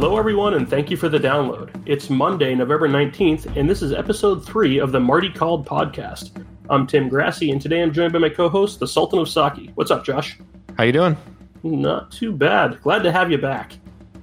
[0.00, 1.68] Hello, everyone, and thank you for the download.
[1.84, 6.42] It's Monday, November 19th, and this is episode three of the Marty Called podcast.
[6.70, 9.72] I'm Tim Grassi, and today I'm joined by my co host, the Sultan of Saki.
[9.74, 10.38] What's up, Josh?
[10.78, 11.18] How you doing?
[11.62, 12.80] Not too bad.
[12.80, 13.74] Glad to have you back.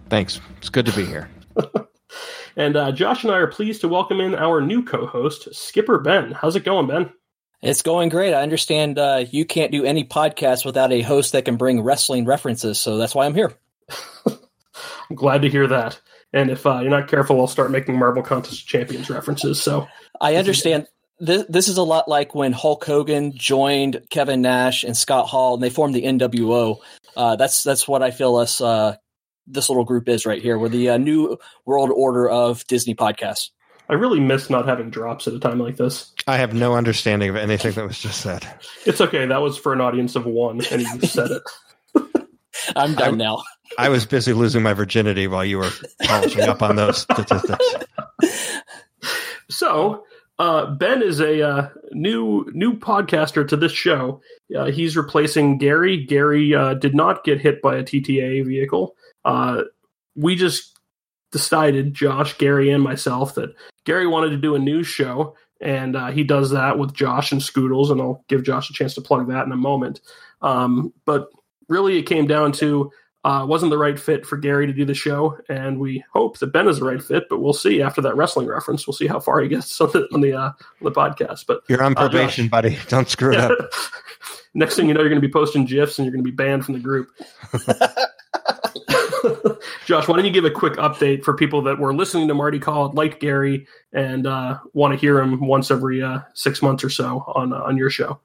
[0.10, 0.42] Thanks.
[0.58, 1.30] It's good to be here.
[2.56, 6.00] and uh, Josh and I are pleased to welcome in our new co host, Skipper
[6.00, 6.32] Ben.
[6.32, 7.12] How's it going, Ben?
[7.62, 8.34] It's going great.
[8.34, 12.26] I understand uh, you can't do any podcast without a host that can bring wrestling
[12.26, 13.54] references, so that's why I'm here.
[15.10, 16.00] I'm glad to hear that.
[16.34, 19.62] And if uh, you're not careful, I'll start making Marvel Contest of Champions references.
[19.62, 19.88] So
[20.22, 20.88] I understand.
[21.20, 25.56] This, this is a lot like when Hulk Hogan joined Kevin Nash and Scott Hall,
[25.56, 26.78] and they formed the NWO.
[27.16, 28.98] Uh, that's that's what I feel us uh,
[29.48, 30.60] this little group is right here.
[30.60, 33.50] We're the uh, new world order of Disney podcasts.
[33.90, 36.12] I really miss not having drops at a time like this.
[36.28, 38.46] I have no understanding of anything that was just said.
[38.86, 39.26] It's okay.
[39.26, 41.44] That was for an audience of one, and you said it.
[42.76, 43.44] I'm done I'm, now.
[43.78, 45.72] I was busy losing my virginity while you were
[46.04, 47.66] polishing up on those statistics.
[49.50, 50.04] So,
[50.40, 54.22] uh, Ben is a uh, new new podcaster to this show.
[54.56, 56.06] Uh, he's replacing Gary.
[56.06, 58.96] Gary uh, did not get hit by a TTA vehicle.
[59.26, 59.64] Uh,
[60.16, 60.78] we just
[61.32, 66.12] decided, Josh, Gary, and myself, that Gary wanted to do a news show, and uh,
[66.12, 69.28] he does that with Josh and Scoodles, and I'll give Josh a chance to plug
[69.30, 70.02] that in a moment.
[70.42, 71.30] Um, but
[71.68, 72.92] really, it came down to
[73.24, 76.48] uh, wasn't the right fit for Gary to do the show, and we hope that
[76.48, 77.26] Ben is the right fit.
[77.30, 78.88] But we'll see after that wrestling reference.
[78.88, 81.46] We'll see how far he gets on the on the, uh, on the podcast.
[81.48, 82.78] But you're on uh, probation, uh, buddy.
[82.88, 83.52] Don't screw it up.
[84.54, 86.36] Next thing you know, you're going to be posting gifs, and you're going to be
[86.36, 87.10] banned from the group.
[89.86, 92.60] Josh, why don't you give a quick update for people that were listening to Marty
[92.60, 96.90] Called, like Gary, and uh, want to hear him once every uh, six months or
[96.90, 98.20] so on uh, on your show?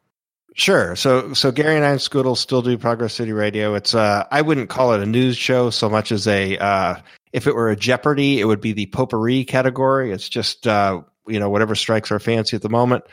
[0.54, 0.94] Sure.
[0.96, 3.74] So so Gary and I and Scoodle still do Progress City Radio.
[3.74, 6.96] It's uh I wouldn't call it a news show so much as a uh
[7.32, 10.12] if it were a Jeopardy, it would be the potpourri category.
[10.12, 13.04] It's just uh you know whatever strikes our fancy at the moment.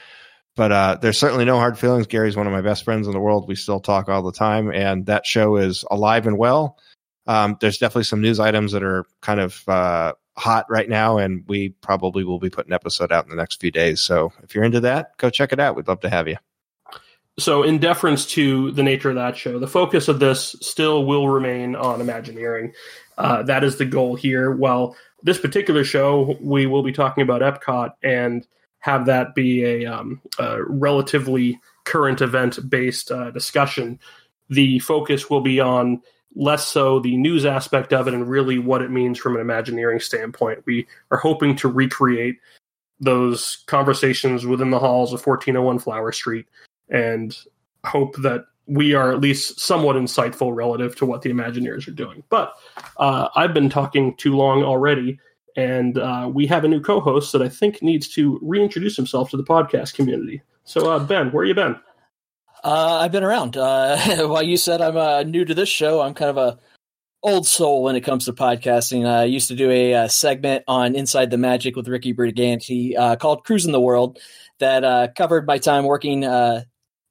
[0.58, 2.08] But uh there's certainly no hard feelings.
[2.08, 3.48] Gary's one of my best friends in the world.
[3.48, 6.78] We still talk all the time and that show is alive and well.
[7.26, 11.46] Um there's definitely some news items that are kind of uh hot right now and
[11.48, 14.02] we probably will be putting an episode out in the next few days.
[14.02, 15.78] So if you're into that, go check it out.
[15.78, 16.36] We'd love to have you.
[17.40, 21.30] So, in deference to the nature of that show, the focus of this still will
[21.30, 22.74] remain on Imagineering.
[23.18, 24.52] Uh, that is the goal here.
[24.52, 28.46] While this particular show, we will be talking about Epcot and
[28.80, 34.00] have that be a, um, a relatively current event based uh, discussion.
[34.50, 36.02] The focus will be on
[36.36, 40.00] less so the news aspect of it and really what it means from an Imagineering
[40.00, 40.66] standpoint.
[40.66, 42.38] We are hoping to recreate
[43.00, 46.46] those conversations within the halls of 1401 Flower Street
[46.90, 47.38] and
[47.86, 52.24] hope that we are at least somewhat insightful relative to what the Imagineers are doing.
[52.30, 52.54] But
[52.98, 55.20] uh, I've been talking too long already,
[55.56, 59.38] and uh, we have a new co-host that I think needs to reintroduce himself to
[59.38, 60.44] the podcast community.
[60.66, 61.76] So, uh, Ben, where you been?
[62.64, 63.58] Uh, I've been around.
[63.58, 63.98] Uh,
[64.28, 66.60] while you said I'm uh, new to this show, I'm kind of a
[67.24, 69.08] old soul when it comes to podcasting.
[69.08, 73.46] I used to do a, a segment on Inside the Magic with Ricky Brigante called
[73.46, 74.20] "Cruising the World"
[74.60, 76.24] that covered my time working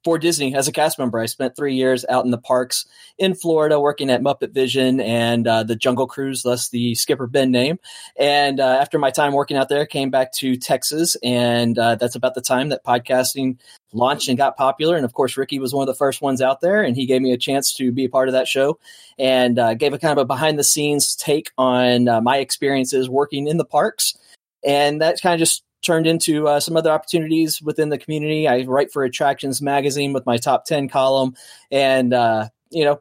[0.04, 1.18] for Disney as a cast member.
[1.18, 2.86] I spent three years out in the parks
[3.18, 7.50] in Florida working at Muppet Vision and uh, the Jungle Cruise, thus the Skipper Ben
[7.50, 7.78] name.
[8.16, 11.96] And uh, after my time working out there, I came back to Texas, and uh,
[11.96, 13.58] that's about the time that podcasting
[13.92, 14.96] launched and got popular.
[14.96, 17.22] And of course, Ricky was one of the first ones out there, and he gave
[17.22, 18.78] me a chance to be a part of that show
[19.18, 23.08] and uh, gave a kind of a behind the scenes take on uh, my experiences
[23.08, 24.16] working in the parks.
[24.64, 28.48] And that kind of just turned into uh, some other opportunities within the community.
[28.48, 31.34] I write for Attractions Magazine with my top 10 column.
[31.70, 33.00] And, uh, you know,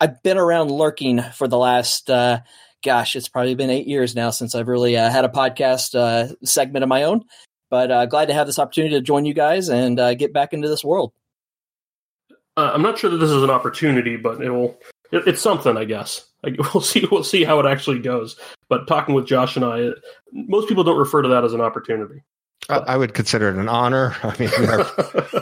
[0.00, 2.40] I've been around lurking for the last, uh,
[2.84, 6.34] gosh, it's probably been eight years now since I've really uh, had a podcast uh,
[6.44, 7.24] segment of my own.
[7.70, 10.68] But uh, glad to have this opportunity to join you guys and get back into
[10.68, 11.12] this world.
[12.56, 14.80] I'm not sure that this is an opportunity, but it'll
[15.12, 16.27] it's something, I guess.
[16.72, 17.06] We'll see.
[17.10, 18.38] We'll see how it actually goes.
[18.68, 19.90] But talking with Josh and I,
[20.32, 22.22] most people don't refer to that as an opportunity.
[22.68, 24.14] I would consider it an honor.
[24.22, 24.86] I mean, we are,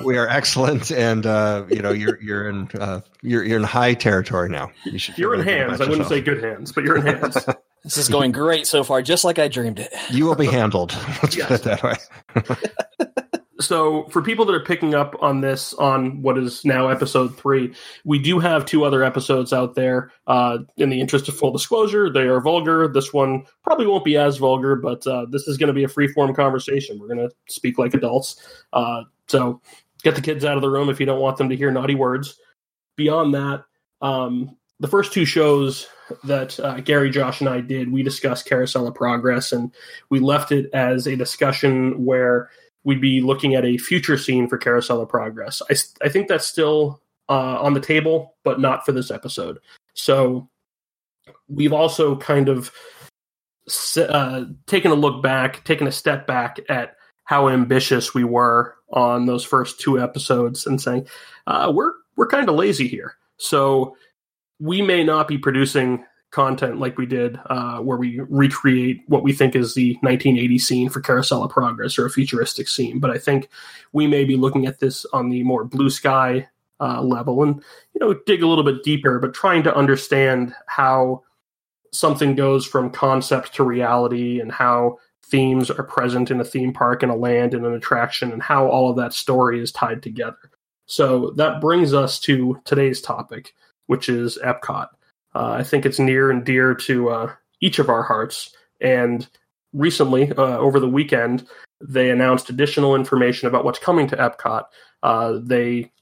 [0.05, 3.95] we are excellent, and uh, you know, you're you're in uh, you're you're in high
[3.95, 4.71] territory now.
[4.85, 5.81] You should you're in hands.
[5.81, 7.35] I wouldn't say good hands, but you're in hands.
[7.83, 9.93] this is going great so far, just like I dreamed it.
[10.11, 10.95] You will be handled.
[11.23, 11.49] Let's yes.
[11.49, 11.97] put it that way
[13.61, 17.75] so for people that are picking up on this on what is now episode three
[18.05, 22.11] we do have two other episodes out there uh, in the interest of full disclosure.
[22.13, 22.89] They are vulgar.
[22.89, 25.89] This one probably won't be as vulgar but uh, this is going to be a
[25.89, 26.99] free form conversation.
[26.99, 28.37] We're going to speak like adults.
[28.73, 29.61] Uh, so
[30.03, 31.95] get the kids out of the room if you don't want them to hear naughty
[31.95, 32.39] words.
[32.97, 33.65] Beyond that
[34.01, 35.89] um, the first two shows
[36.25, 39.73] that uh, Gary, Josh, and I did, we discussed Carousel of Progress, and
[40.11, 42.51] we left it as a discussion where
[42.87, 45.61] we'd be looking at a future scene for Carousel of Progress.
[45.69, 49.59] I, I think that's still uh, on the table, but not for this episode.
[49.95, 50.49] So
[51.49, 52.71] we've also kind of
[53.97, 56.95] uh, taken a look back, taken a step back at
[57.25, 61.09] how ambitious we were on those first two episodes, and saying
[61.49, 63.17] uh, we're we're kind of lazy here.
[63.37, 63.97] So
[64.61, 66.05] we may not be producing
[66.37, 70.91] content like we did, uh, where we recreate what we think is the 1980 scene
[70.91, 73.01] for Carousel of Progress or a futuristic scene.
[73.01, 73.49] But I think
[73.95, 76.47] we may be looking at this on the more blue sky
[76.79, 81.23] uh, level and you know dig a little bit deeper, but trying to understand how
[81.91, 87.03] something goes from concept to reality and how themes are present in a theme park
[87.03, 90.51] and a land and an attraction and how all of that story is tied together.
[90.85, 93.55] So that brings us to today's topic,
[93.87, 94.89] which is Epcot.
[95.37, 98.57] Uh, I think it's near and dear to uh, each of our hearts.
[98.81, 99.29] And
[99.75, 101.47] recently, uh, over the weekend,
[101.87, 104.65] they announced additional information about what's coming to Epcot.
[105.03, 105.93] Uh, they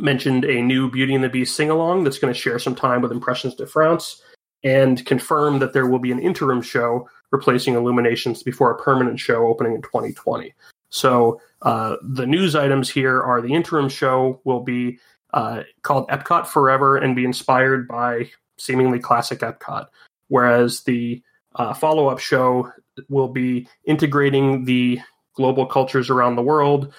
[0.00, 3.00] mentioned a new Beauty and the Beast sing along that's going to share some time
[3.00, 4.20] with Impressions de France
[4.64, 9.46] and confirmed that there will be an interim show replacing Illuminations before a permanent show
[9.46, 10.52] opening in 2020.
[10.90, 14.98] So uh, the news items here are the interim show will be
[15.32, 19.86] uh, called Epcot Forever and be inspired by seemingly classic Epcot,
[20.28, 21.22] whereas the
[21.56, 22.70] uh, follow up show
[23.08, 25.00] will be integrating the
[25.34, 26.92] global cultures around the world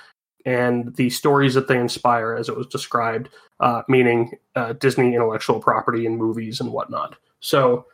[0.46, 3.30] and the stories that they inspire, as it was described,
[3.60, 7.16] uh, meaning uh, Disney intellectual property and movies and whatnot.
[7.42, 7.86] So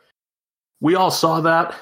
[0.80, 1.74] we all saw that.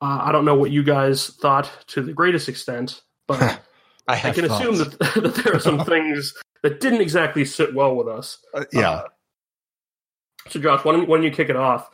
[0.00, 3.40] Uh, I don't know what you guys thought to the greatest extent, but
[4.08, 4.60] I, I, can thoughts.
[4.60, 8.38] assume that, that there are some things that didn't exactly sit well with us.
[8.54, 8.90] Uh, yeah.
[8.90, 9.04] Uh,
[10.48, 11.88] so, Josh, why don't, why don't you kick it off?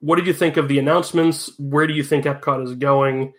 [0.00, 1.50] What did you think of the announcements?
[1.58, 3.32] Where do you think Epcot is going?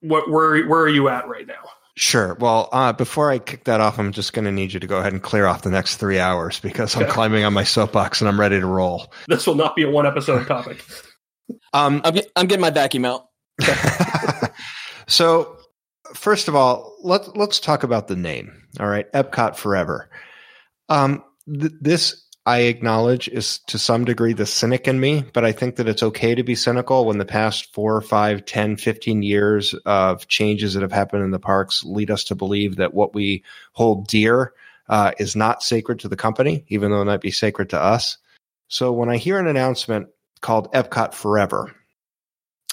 [0.00, 1.68] What where where are you at right now?
[1.96, 2.34] Sure.
[2.34, 4.98] Well, uh, before I kick that off, I'm just going to need you to go
[4.98, 8.28] ahead and clear off the next three hours because I'm climbing on my soapbox and
[8.28, 9.12] I'm ready to roll.
[9.26, 10.84] This will not be a one episode topic.
[11.72, 13.26] um, I'm, get, I'm getting my vacuum out.
[15.08, 15.58] so,
[16.14, 18.52] first of all, let's let's talk about the name.
[18.78, 20.08] All right, Epcot Forever.
[20.88, 25.52] Um, th- this I acknowledge is to some degree the cynic in me, but I
[25.52, 29.74] think that it's okay to be cynical when the past four, five, 10, 15 years
[29.84, 33.44] of changes that have happened in the parks lead us to believe that what we
[33.72, 34.54] hold dear
[34.88, 38.16] uh, is not sacred to the company, even though it might be sacred to us.
[38.68, 40.08] So when I hear an announcement
[40.40, 41.74] called Epcot Forever,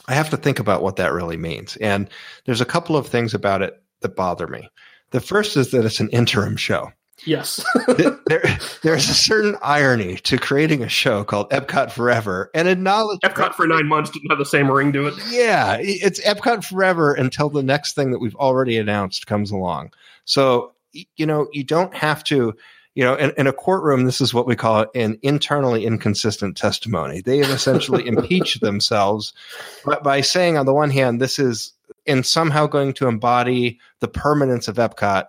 [0.07, 1.75] I have to think about what that really means.
[1.75, 2.09] And
[2.45, 4.69] there's a couple of things about it that bother me.
[5.11, 6.93] The first is that it's an interim show.
[7.23, 7.63] Yes.
[8.27, 8.43] there,
[8.83, 13.65] there's a certain irony to creating a show called Epcot Forever and acknowledge Epcot for
[13.67, 15.13] nine months didn't have the same ring to it.
[15.29, 19.93] Yeah, it's Epcot Forever until the next thing that we've already announced comes along.
[20.25, 22.53] So, you know, you don't have to,
[22.95, 27.21] you know, in, in a courtroom, this is what we call an internally inconsistent testimony.
[27.21, 29.33] They have essentially impeached themselves
[29.85, 31.71] by, by saying, on the one hand, this is
[32.07, 35.25] and somehow going to embody the permanence of Epcot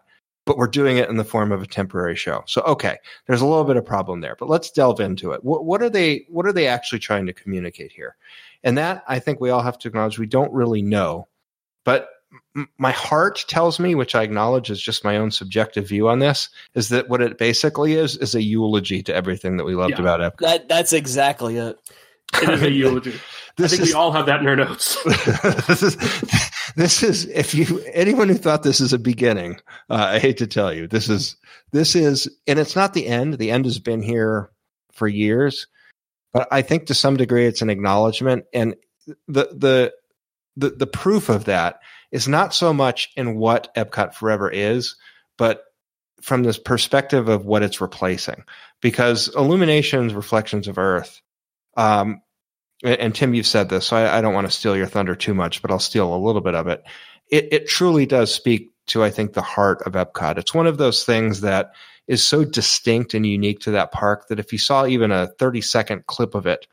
[0.46, 2.42] but we're doing it in the form of a temporary show.
[2.46, 5.44] So okay, there's a little bit of problem there, but let's delve into it.
[5.44, 8.16] What, what are they what are they actually trying to communicate here?
[8.64, 11.28] And that I think we all have to acknowledge we don't really know.
[11.84, 12.08] But
[12.54, 16.20] m- my heart tells me, which I acknowledge is just my own subjective view on
[16.20, 19.92] this, is that what it basically is is a eulogy to everything that we loved
[19.92, 20.40] yeah, about Epcot.
[20.40, 21.78] That, that's exactly it.
[22.42, 23.20] It is a eulogy.
[23.58, 25.02] I think is, we all have that in our notes.
[25.66, 25.96] this is
[26.76, 30.46] this is if you anyone who thought this is a beginning, uh, I hate to
[30.46, 31.36] tell you, this is
[31.72, 33.34] this is, and it's not the end.
[33.34, 34.50] The end has been here
[34.92, 35.68] for years,
[36.32, 38.76] but I think to some degree it's an acknowledgement, and
[39.26, 39.94] the the
[40.56, 41.80] the the proof of that
[42.12, 44.96] is not so much in what Epcot Forever is,
[45.38, 45.64] but
[46.20, 48.44] from this perspective of what it's replacing.
[48.80, 51.20] Because Illuminations, Reflections of Earth,
[51.76, 52.20] um,
[52.86, 55.34] and Tim, you've said this, so I, I don't want to steal your thunder too
[55.34, 56.84] much, but I'll steal a little bit of it.
[57.28, 60.38] It, it truly does speak to, I think, the heart of Epcot.
[60.38, 61.72] It's one of those things that
[62.06, 65.60] is so distinct and unique to that park that if you saw even a 30
[65.60, 66.66] second clip of it,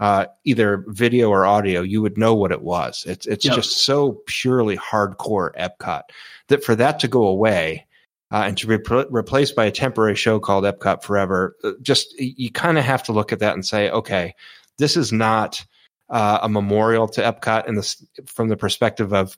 [0.00, 3.04] uh, either video or audio, you would know what it was.
[3.06, 3.56] It's it's yep.
[3.56, 6.02] just so purely hardcore Epcot
[6.46, 7.86] that for that to go away
[8.30, 12.18] uh, and to be re- replaced by a temporary show called Epcot Forever, uh, just
[12.18, 14.34] you kind of have to look at that and say, okay,
[14.78, 15.64] this is not
[16.08, 19.36] uh, a memorial to Epcot in this from the perspective of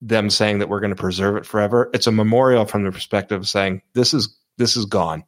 [0.00, 1.90] them saying that we're going to preserve it forever.
[1.92, 5.24] It's a memorial from the perspective of saying this is this is gone.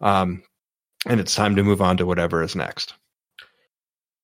[0.00, 0.42] Um,
[1.06, 2.94] and it's time to move on to whatever is next.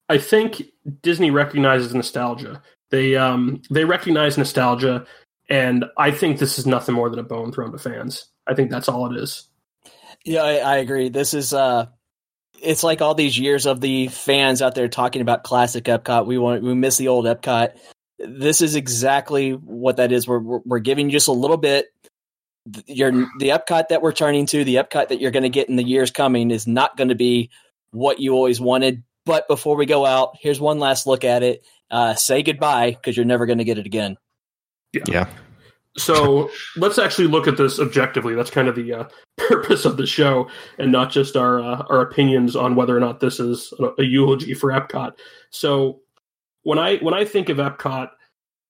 [0.09, 0.62] I think
[1.02, 2.62] Disney recognizes nostalgia.
[2.91, 5.07] They um, they recognize nostalgia,
[5.49, 8.26] and I think this is nothing more than a bone thrown to fans.
[8.47, 9.49] I think that's all it is.
[10.25, 11.09] Yeah, I, I agree.
[11.09, 11.87] This is uh,
[12.62, 16.26] it's like all these years of the fans out there talking about classic Epcot.
[16.26, 17.76] We want we miss the old Epcot.
[18.19, 20.28] This is exactly what that is.
[20.28, 21.87] We're we're, giving you just a little bit.
[22.87, 25.76] You're the Epcot that we're turning to, the Epcot that you're going to get in
[25.76, 27.50] the years coming is not going to be
[27.90, 29.02] what you always wanted.
[29.26, 31.64] But before we go out, here's one last look at it.
[31.90, 34.16] Uh, say goodbye because you're never going to get it again.
[34.92, 35.02] Yeah.
[35.09, 35.28] yeah.
[35.96, 38.34] So let's actually look at this objectively.
[38.34, 39.04] That's kind of the uh,
[39.37, 43.20] purpose of the show, and not just our uh, our opinions on whether or not
[43.20, 45.12] this is a, eulogy for Epcot.
[45.50, 46.00] So
[46.62, 48.11] when I when I think of Epcot,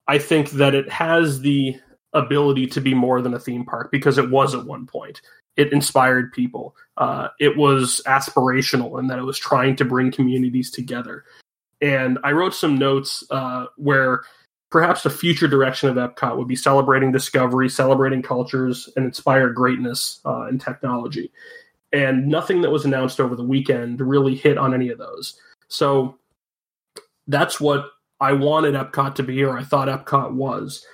[0.09, 1.77] I think that it has the
[2.13, 5.21] ability to be more than a theme park because it was at one point.
[5.57, 6.75] It inspired people.
[6.97, 11.25] Uh, it was aspirational in that it was trying to bring communities together.
[11.81, 14.23] And I wrote some notes uh, where
[14.73, 20.21] perhaps the future direction of Epcot would be celebrating discovery, celebrating cultures, and inspire greatness
[20.25, 21.31] uh, in technology.
[21.93, 25.39] And nothing that was announced over the weekend really hit on any of those.
[25.69, 26.19] So
[27.27, 30.85] that's what I wanted Epcot to be, or I thought Epcot was.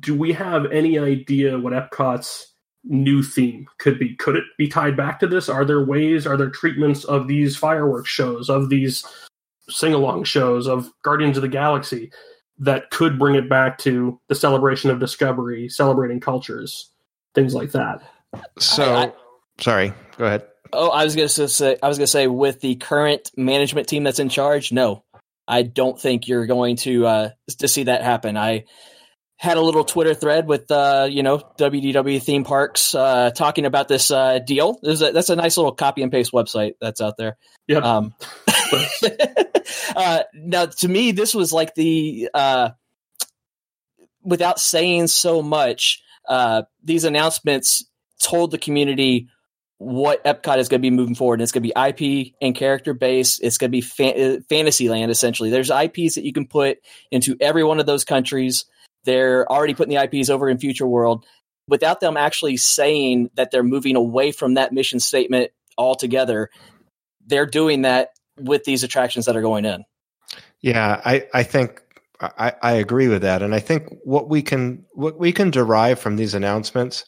[0.00, 2.54] Do we have any idea what Epcot's
[2.84, 4.16] new theme could be?
[4.16, 5.50] Could it be tied back to this?
[5.50, 9.04] Are there ways, are there treatments of these fireworks shows, of these
[9.68, 12.10] sing along shows, of Guardians of the Galaxy
[12.60, 16.90] that could bring it back to the celebration of discovery, celebrating cultures,
[17.34, 18.02] things like that?
[18.58, 19.12] So, I, I,
[19.60, 20.46] sorry, go ahead.
[20.72, 23.88] Oh, I was going to say, I was going to say, with the current management
[23.88, 25.04] team that's in charge, no,
[25.46, 28.36] I don't think you're going to uh, to see that happen.
[28.36, 28.64] I
[29.38, 33.88] had a little Twitter thread with uh, you know WDW theme parks uh, talking about
[33.88, 34.78] this uh, deal.
[34.82, 37.38] A, that's a nice little copy and paste website that's out there.
[37.66, 37.78] Yeah.
[37.78, 38.14] Um,
[39.96, 42.70] uh, now, to me, this was like the uh,
[44.22, 46.02] without saying so much.
[46.28, 47.86] Uh, these announcements
[48.22, 49.28] told the community
[49.78, 51.34] what Epcot is going to be moving forward.
[51.34, 53.40] And it's going to be IP and character based.
[53.42, 55.50] It's going to be fa- fantasy land essentially.
[55.50, 56.78] There's IPs that you can put
[57.10, 58.66] into every one of those countries
[59.08, 61.24] they're already putting the IPs over in Future World
[61.66, 66.50] without them actually saying that they're moving away from that mission statement altogether.
[67.26, 69.84] They're doing that with these attractions that are going in.
[70.60, 71.80] Yeah, I, I think
[72.20, 73.42] I, I agree with that.
[73.42, 77.06] And I think what we can what we can derive from these announcements,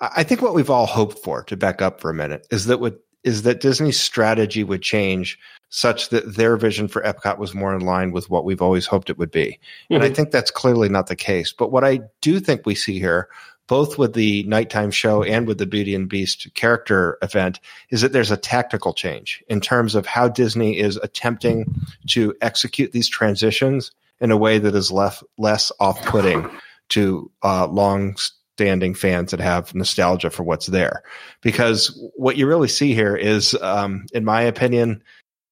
[0.00, 2.80] I think what we've all hoped for, to back up for a minute, is that
[2.80, 5.38] what is that Disney's strategy would change
[5.70, 9.10] such that their vision for Epcot was more in line with what we've always hoped
[9.10, 9.46] it would be.
[9.50, 9.94] Mm-hmm.
[9.94, 10.14] And I mm-hmm.
[10.14, 11.52] think that's clearly not the case.
[11.52, 13.28] But what I do think we see here,
[13.66, 17.60] both with the nighttime show and with the Beauty and Beast character event,
[17.90, 21.74] is that there's a tactical change in terms of how Disney is attempting
[22.08, 26.48] to execute these transitions in a way that is less less off putting
[26.88, 28.16] to uh, long
[28.58, 31.04] standing fans that have nostalgia for what's there.
[31.42, 35.00] Because what you really see here is, um, in my opinion,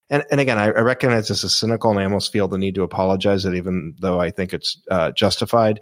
[0.08, 2.76] and, and again, I, I, recognize this is cynical and I almost feel the need
[2.76, 5.80] to apologize that even though I think it's uh, justified.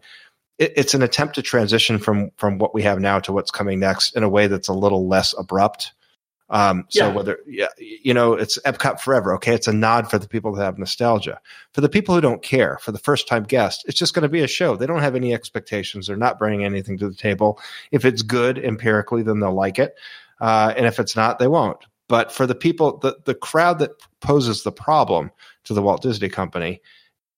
[0.59, 3.81] It, it's an attempt to transition from from what we have now to what's coming
[3.81, 5.93] next in a way that's a little less abrupt.
[6.51, 7.13] Um, so yeah.
[7.13, 9.35] whether yeah, you know, it's Epcot forever.
[9.35, 11.41] Okay, it's a nod for the people that have nostalgia.
[11.73, 14.29] For the people who don't care, for the first time guest, it's just going to
[14.29, 14.77] be a show.
[14.77, 16.07] They don't have any expectations.
[16.07, 17.59] They're not bringing anything to the table.
[17.91, 19.97] If it's good empirically, then they'll like it,
[20.41, 21.85] uh, and if it's not, they won't.
[22.09, 25.31] But for the people, the, the crowd that poses the problem
[25.65, 26.81] to the Walt Disney Company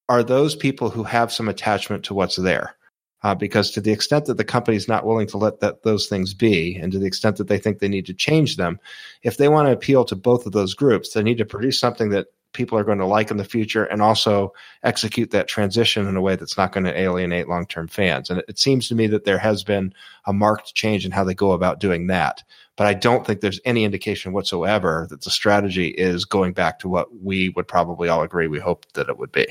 [0.09, 2.77] are those people who have some attachment to what's there.
[3.23, 6.07] Uh, because to the extent that the company is not willing to let that those
[6.07, 8.79] things be, and to the extent that they think they need to change them,
[9.23, 12.11] if they want to appeal to both of those groups, they need to produce something
[12.11, 16.17] that people are going to like in the future and also execute that transition in
[16.17, 18.31] a way that's not going to alienate long term fans.
[18.31, 19.93] And it, it, seems to me that there has been
[20.27, 22.43] a marked change in how they go about doing that.
[22.77, 26.89] But I don't think there's any indication whatsoever that the strategy is going back to
[26.89, 29.47] what we would probably all agree we hoped that it would be.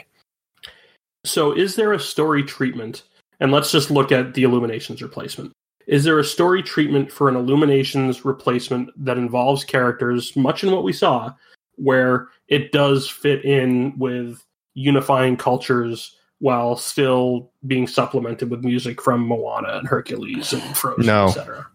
[1.24, 3.04] So, is there a story treatment?
[3.40, 5.52] And let's just look at the Illuminations replacement.
[5.88, 10.84] Is there a story treatment for an Illuminations replacement that involves characters, much in what
[10.84, 11.34] we saw,
[11.78, 19.22] where it does fit in with unifying cultures while still being supplemented with music from
[19.22, 21.28] Moana and Hercules and Frozen, no.
[21.28, 21.68] etc.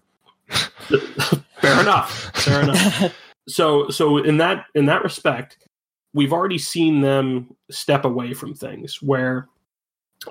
[1.61, 2.30] Fair enough.
[2.35, 3.14] Fair enough.
[3.49, 5.59] so so in that in that respect,
[6.12, 9.49] we've already seen them step away from things where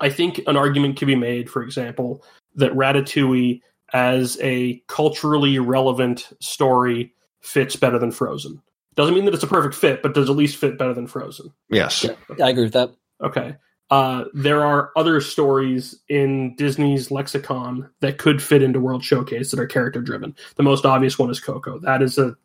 [0.00, 2.24] I think an argument could be made, for example,
[2.54, 3.60] that Ratatouille
[3.92, 8.62] as a culturally relevant story fits better than Frozen.
[9.00, 11.54] Doesn't mean that it's a perfect fit, but does at least fit better than Frozen.
[11.70, 12.04] Yes.
[12.04, 12.90] Yeah, I agree with that.
[13.22, 13.56] Okay.
[13.88, 19.58] Uh, there are other stories in Disney's lexicon that could fit into World Showcase that
[19.58, 20.36] are character driven.
[20.56, 21.78] The most obvious one is Coco.
[21.78, 22.36] That is a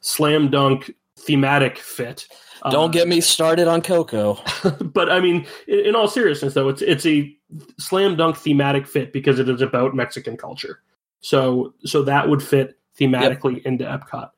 [0.00, 2.26] slam dunk thematic fit.
[2.72, 4.42] Don't uh, get me started on Coco.
[4.80, 7.32] but I mean, in, in, all seriousness, though, it's it's a
[7.78, 10.80] slam dunk thematic fit because it is about Mexican culture.
[11.20, 13.66] So so that would fit thematically yep.
[13.66, 14.30] into Epcot.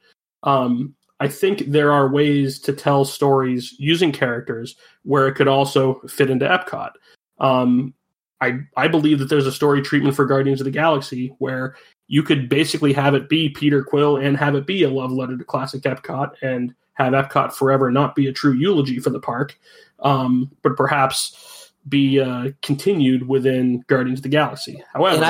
[0.43, 4.75] Um, I think there are ways to tell stories using characters
[5.05, 6.95] where it could also fit into Epcot.
[7.39, 7.95] Um,
[8.41, 11.77] I I believe that there's a story treatment for Guardians of the Galaxy where
[12.09, 15.39] you could basically have it be Peter Quill and have it be a love letter
[15.39, 19.57] to classic Epcot and have Epcot forever not be a true eulogy for the park,
[20.01, 24.83] um, but perhaps be uh, continued within Guardians of the Galaxy.
[24.93, 25.21] However,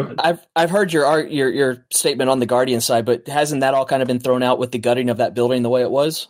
[0.00, 0.20] Go ahead.
[0.20, 3.84] I've I've heard your your your statement on the Guardian side, but hasn't that all
[3.84, 6.28] kind of been thrown out with the gutting of that building the way it was?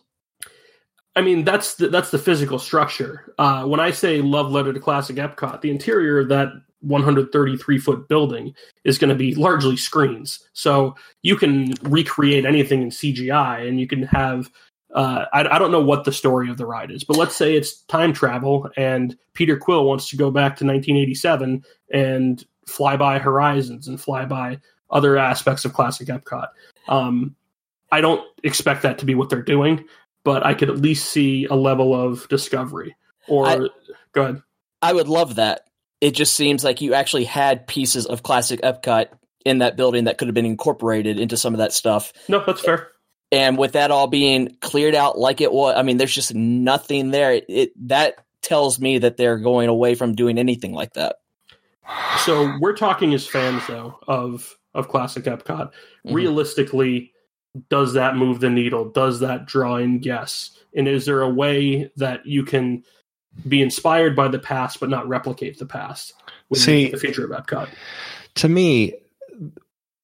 [1.17, 3.35] I mean, that's the, that's the physical structure.
[3.39, 8.09] Uh, when I say love letter to classic Epcot, the interior of that 133 foot
[8.09, 10.41] building is going to be largely screens.
[10.53, 14.51] So you can recreate anything in CGI, and you can have.
[14.95, 17.55] Uh, I, I don't know what the story of the ride is, but let's say
[17.55, 23.19] it's time travel, and Peter Quill wants to go back to 1987 and fly by
[23.19, 26.49] Horizons and fly by other aspects of classic Epcot.
[26.89, 27.35] Um,
[27.93, 29.85] I don't expect that to be what they're doing,
[30.25, 32.97] but I could at least see a level of discovery.
[33.29, 33.59] Or I,
[34.13, 34.43] go ahead.
[34.83, 35.69] I would love that.
[36.01, 39.09] It just seems like you actually had pieces of classic Epcot
[39.45, 42.13] in that building that could have been incorporated into some of that stuff.
[42.29, 42.89] No, that's fair.
[43.33, 47.11] And with that all being cleared out like it was, I mean, there's just nothing
[47.11, 47.35] there.
[47.35, 51.17] It, it that tells me that they're going away from doing anything like that.
[52.25, 55.71] So we're talking as fans though of of classic Epcot.
[55.71, 56.15] Mm-hmm.
[56.15, 57.13] Realistically,
[57.69, 58.91] does that move the needle?
[58.91, 60.57] Does that draw in guests?
[60.75, 62.85] And is there a way that you can
[63.49, 66.15] be inspired by the past but not replicate the past
[66.49, 67.69] with See, the future of Epcot?
[68.37, 68.95] To me,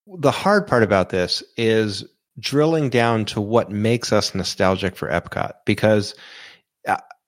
[0.07, 2.05] the hard part about this is
[2.39, 6.15] drilling down to what makes us nostalgic for Epcot because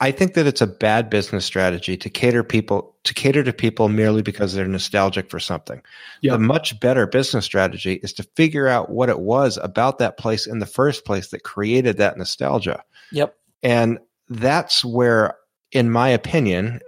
[0.00, 3.88] I think that it's a bad business strategy to cater people to cater to people
[3.88, 5.82] merely because they're nostalgic for something.
[6.22, 6.32] Yep.
[6.32, 10.46] The much better business strategy is to figure out what it was about that place
[10.46, 12.82] in the first place that created that nostalgia.
[13.10, 13.34] Yep.
[13.62, 15.36] And that's where,
[15.72, 16.80] in my opinion,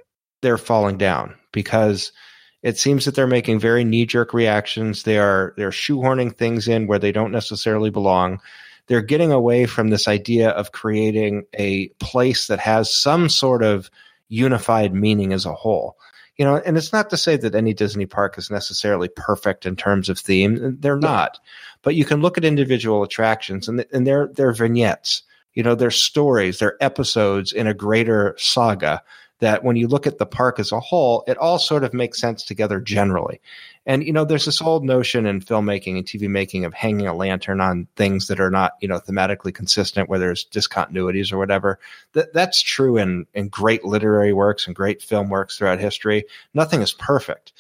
[0.43, 2.13] they're falling down because
[2.63, 5.03] it seems that they're making very knee jerk reactions.
[5.03, 8.41] They are they're shoehorning things in where they don't necessarily belong
[8.91, 13.89] they're getting away from this idea of creating a place that has some sort of
[14.27, 15.97] unified meaning as a whole.
[16.37, 19.77] You know, and it's not to say that any Disney park is necessarily perfect in
[19.77, 20.79] terms of theme.
[20.81, 21.39] They're not.
[21.83, 25.23] But you can look at individual attractions and, and they're, they're vignettes.
[25.55, 29.05] You know, they're stories, they're episodes in a greater saga
[29.41, 32.21] that when you look at the park as a whole, it all sort of makes
[32.21, 33.41] sense together generally.
[33.87, 37.15] And you know, there's this old notion in filmmaking and TV making of hanging a
[37.15, 41.79] lantern on things that are not, you know, thematically consistent, where there's discontinuities or whatever.
[42.13, 46.25] That that's true in in great literary works and great film works throughout history.
[46.55, 47.53] Nothing is perfect.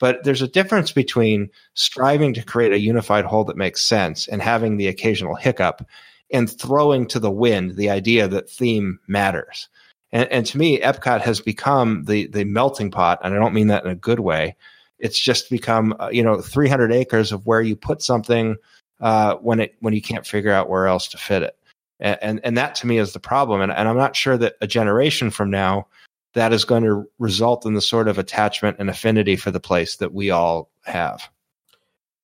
[0.00, 4.40] But there's a difference between striving to create a unified whole that makes sense and
[4.40, 5.84] having the occasional hiccup
[6.30, 9.68] and throwing to the wind the idea that theme matters.
[10.12, 13.68] And, and to me, Epcot has become the the melting pot, and I don't mean
[13.68, 14.56] that in a good way.
[14.98, 18.56] It's just become uh, you know 300 acres of where you put something
[19.00, 21.56] uh, when it when you can't figure out where else to fit it,
[22.00, 23.60] and and, and that to me is the problem.
[23.60, 25.86] And, and I'm not sure that a generation from now
[26.34, 29.96] that is going to result in the sort of attachment and affinity for the place
[29.96, 31.28] that we all have.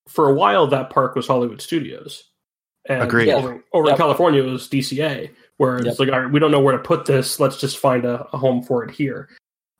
[0.07, 2.23] For a while, that park was Hollywood Studios.
[2.87, 3.31] And Agreed.
[3.31, 3.93] Over, over yep.
[3.93, 5.99] in California, it was DCA where it's yep.
[5.99, 7.39] like, all right, we don't know where to put this.
[7.39, 9.29] Let's just find a, a home for it here.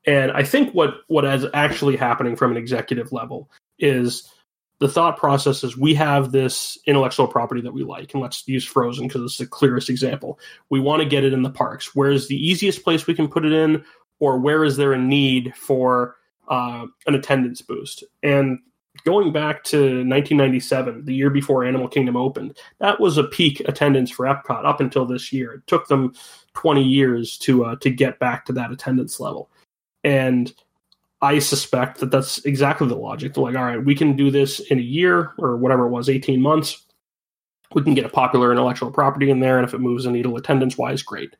[0.07, 4.31] And I think what what is actually happening from an executive level is
[4.79, 8.65] the thought process is we have this intellectual property that we like, and let's use
[8.65, 10.37] Frozen because it's the clearest example.
[10.69, 11.95] We want to get it in the parks.
[11.95, 13.83] Where is the easiest place we can put it in,
[14.19, 18.03] or where is there a need for uh, an attendance boost?
[18.21, 18.59] And
[19.03, 24.09] going back to 1997, the year before Animal Kingdom opened, that was a peak attendance
[24.09, 25.53] for Epcot up until this year.
[25.53, 26.13] It took them
[26.53, 29.49] 20 years to uh, to get back to that attendance level,
[30.03, 30.53] and
[31.21, 33.33] I suspect that that's exactly the logic.
[33.33, 36.09] They're like, all right, we can do this in a year or whatever it was,
[36.09, 36.85] 18 months.
[37.73, 40.37] We can get a popular intellectual property in there, and if it moves the needle
[40.37, 41.35] attendance wise, great.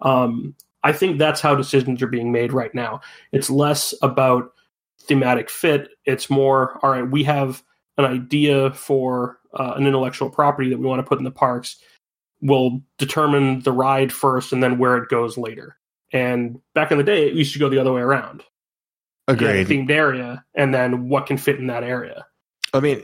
[0.00, 3.00] Um, I think that's how decisions are being made right now.
[3.32, 4.52] It's less about
[5.00, 5.88] thematic fit.
[6.04, 7.62] It's more, all right, we have
[7.98, 11.76] an idea for uh, an intellectual property that we want to put in the parks,
[12.40, 15.76] we'll determine the ride first and then where it goes later.
[16.12, 18.42] And back in the day, it used to go the other way around.
[19.28, 19.66] Agreed.
[19.66, 22.24] themed area, and then what can fit in that area.
[22.72, 23.02] I mean,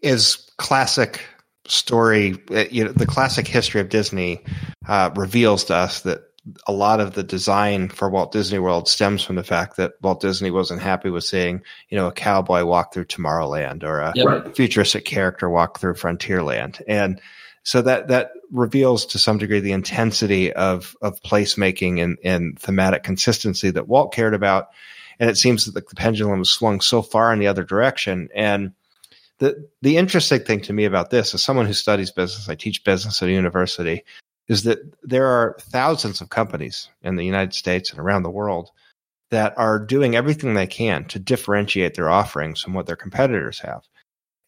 [0.00, 1.20] is classic
[1.66, 4.44] story, uh, you know, the classic history of Disney
[4.86, 6.20] uh, reveals to us that
[6.66, 10.20] a lot of the design for Walt Disney World stems from the fact that Walt
[10.20, 14.54] Disney wasn't happy with seeing, you know, a cowboy walk through Tomorrowland or a Yep.
[14.54, 16.80] futuristic character walk through Frontierland.
[16.86, 17.20] And
[17.62, 23.02] so that that reveals to some degree the intensity of of placemaking and, and thematic
[23.02, 24.68] consistency that Walt cared about.
[25.20, 28.28] And it seems that the, the pendulum was swung so far in the other direction.
[28.34, 28.72] And
[29.38, 32.84] the the interesting thing to me about this, as someone who studies business, I teach
[32.84, 34.04] business at a university,
[34.48, 38.70] is that there are thousands of companies in the United States and around the world
[39.30, 43.82] that are doing everything they can to differentiate their offerings from what their competitors have.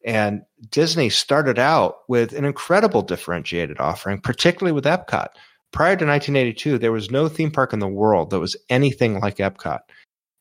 [0.05, 5.29] And Disney started out with an incredible differentiated offering, particularly with Epcot.
[5.73, 9.37] Prior to 1982, there was no theme park in the world that was anything like
[9.37, 9.81] Epcot.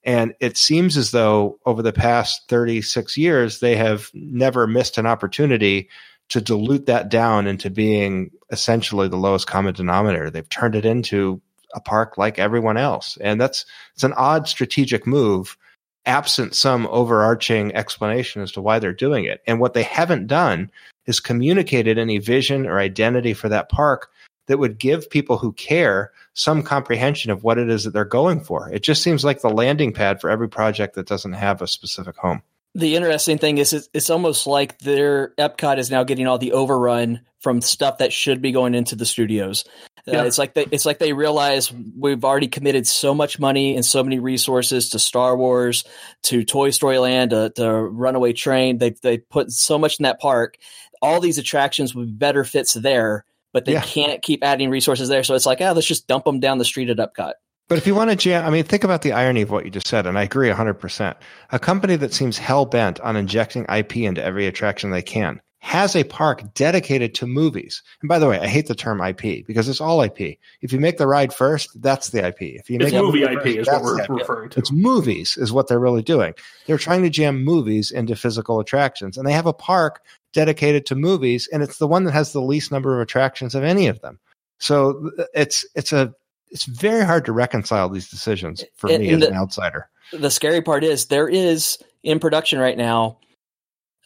[0.04, 5.06] And it seems as though over the past 36 years, they have never missed an
[5.06, 5.90] opportunity
[6.30, 10.30] to dilute that down into being essentially the lowest common denominator.
[10.30, 11.42] They've turned it into
[11.74, 13.18] a park like everyone else.
[13.22, 15.58] And that's it's an odd strategic move
[16.06, 19.42] absent some overarching explanation as to why they're doing it.
[19.46, 20.72] And what they haven't done
[21.06, 24.10] is communicated any vision or identity for that park
[24.48, 28.42] that would give people who care some comprehension of what it is that they're going
[28.42, 28.70] for.
[28.72, 32.18] It just seems like the landing pad for every project that doesn't have a specific
[32.18, 32.42] home.
[32.76, 36.54] The interesting thing is, it's, it's almost like their Epcot is now getting all the
[36.54, 39.66] overrun from stuff that should be going into the studios.
[40.08, 43.86] Uh, it's like they, it's like they realize we've already committed so much money and
[43.86, 45.84] so many resources to Star Wars,
[46.24, 48.78] to Toy Story Land, to, to Runaway Train.
[48.78, 50.58] They they put so much in that park.
[51.02, 53.82] All these attractions would be better fits there, but they Yeah.
[53.82, 55.24] can't keep adding resources there.
[55.24, 57.34] So it's like, ah, let's just dump them down the street at Epcot.
[57.70, 59.70] But if you want to jam, I mean, think about the irony of what you
[59.70, 61.16] just said, and I agree 100%.
[61.52, 65.96] A company that seems hell bent on injecting IP into every attraction they can has
[65.96, 67.84] a park dedicated to movies.
[68.02, 70.38] And by the way, I hate the term IP because it's all IP.
[70.62, 72.42] If you make the ride first, that's the IP.
[72.42, 74.60] If you It's make a movie movie IP first, is what we're referring to.
[74.60, 76.34] It's movies is what they're really doing.
[76.66, 80.02] They're trying to jam movies into physical attractions, and they have a park
[80.34, 83.64] dedicated to movies, and it's the one that has the least number of attractions of
[83.64, 84.18] any of them.
[84.60, 86.14] So uh, it's it's a
[86.52, 89.90] it's very hard to reconcile these decisions for And- me and as the- an outsider.
[90.14, 93.20] the scary part is there is in production right now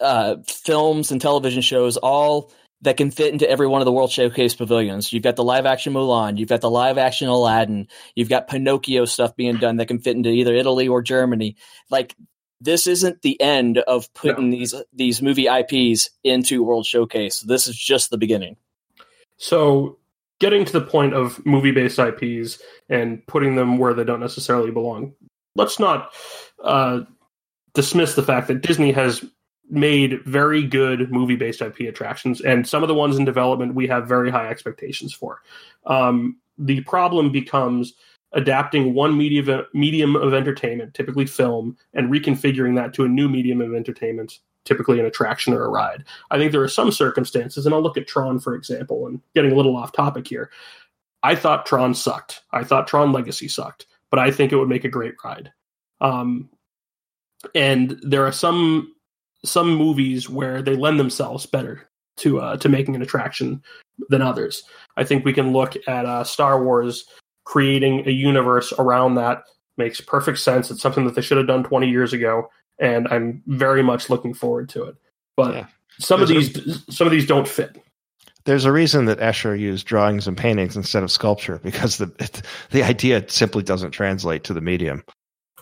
[0.01, 2.51] uh, films and television shows all
[2.82, 5.13] that can fit into every one of the World Showcase pavilions.
[5.13, 9.06] You've got the live action Mulan, you've got the live action Aladdin, you've got Pinocchio
[9.06, 11.56] stuff being done that can fit into either Italy or Germany.
[11.89, 12.15] Like
[12.60, 17.39] this isn't the end of putting these these movie IPs into World Showcase.
[17.39, 18.58] This is just the beginning.
[19.38, 19.97] So,
[20.39, 24.72] getting to the point of movie based IPs and putting them where they don't necessarily
[24.72, 25.13] belong,
[25.56, 26.13] let's not
[26.63, 27.02] uh,
[27.74, 29.24] dismiss the fact that Disney has
[29.69, 33.88] made very good movie based IP attractions, and some of the ones in development we
[33.88, 35.41] have very high expectations for.
[35.86, 37.93] Um, the problem becomes
[38.34, 43.62] adapting one media, medium of entertainment, typically film, and reconfiguring that to a new medium
[43.62, 46.04] of entertainment, typically an attraction or a ride.
[46.32, 49.52] I think there are some circumstances, and I'll look at Tron for example, and getting
[49.52, 50.49] a little off topic here.
[51.23, 52.41] I thought Tron sucked.
[52.52, 55.52] I thought Tron Legacy sucked, but I think it would make a great ride.
[56.02, 56.49] Um,
[57.56, 58.93] and there are some
[59.45, 63.62] some movies where they lend themselves better to uh, to making an attraction
[64.10, 64.63] than others.
[64.97, 67.06] I think we can look at uh, Star Wars
[67.45, 69.43] creating a universe around that
[69.78, 70.71] makes perfect sense.
[70.71, 74.33] It's something that they should have done 20 years ago, and I'm very much looking
[74.33, 74.95] forward to it.
[75.36, 75.65] But Yeah.
[75.99, 77.77] some of There's these some of these don't fit.
[78.45, 82.41] There's a reason that Escher used drawings and paintings instead of sculpture because the it,
[82.71, 85.03] the idea simply doesn't translate to the medium.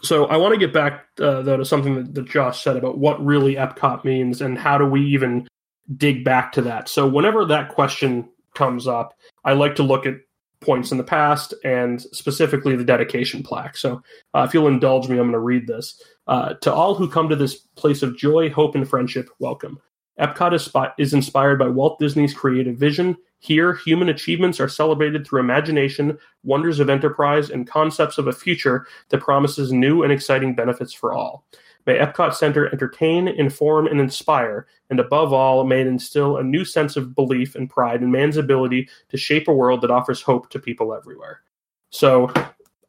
[0.03, 2.97] So I want to get back uh, though to something that, that Josh said about
[2.97, 5.47] what really Epcot means and how do we even
[5.95, 6.89] dig back to that.
[6.89, 9.13] So whenever that question comes up,
[9.45, 10.15] I like to look at
[10.61, 13.75] points in the past and specifically the dedication plaque.
[13.75, 14.01] So
[14.33, 16.01] uh, if you'll indulge me, I'm going to read this.
[16.27, 19.79] Uh, to all who come to this place of joy, hope, and friendship, welcome.
[20.19, 23.17] Epcot is, is inspired by Walt Disney's creative vision.
[23.39, 28.85] Here, human achievements are celebrated through imagination, wonders of enterprise, and concepts of a future
[29.09, 31.43] that promises new and exciting benefits for all.
[31.85, 36.63] May Epcot Center entertain, inform, and inspire, and above all, may it instill a new
[36.63, 40.49] sense of belief and pride in man's ability to shape a world that offers hope
[40.51, 41.41] to people everywhere.
[41.89, 42.31] So,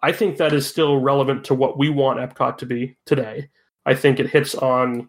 [0.02, 3.48] I think that is still relevant to what we want Epcot to be today.
[3.87, 5.09] I think it hits on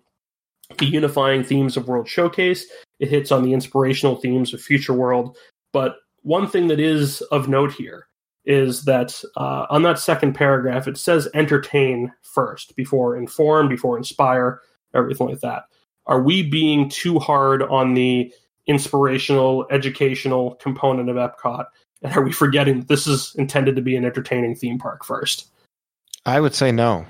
[0.77, 2.65] the unifying themes of World Showcase.
[2.99, 5.37] It hits on the inspirational themes of Future World.
[5.71, 8.07] But one thing that is of note here
[8.45, 14.61] is that uh, on that second paragraph, it says entertain first before inform, before inspire,
[14.93, 15.63] everything like that.
[16.05, 18.33] Are we being too hard on the
[18.67, 21.65] inspirational, educational component of Epcot?
[22.01, 25.49] And are we forgetting that this is intended to be an entertaining theme park first?
[26.25, 27.05] I would say no.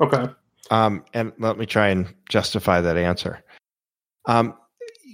[0.00, 0.26] Okay.
[0.70, 3.44] Um, and let me try and justify that answer.
[4.26, 4.54] Um,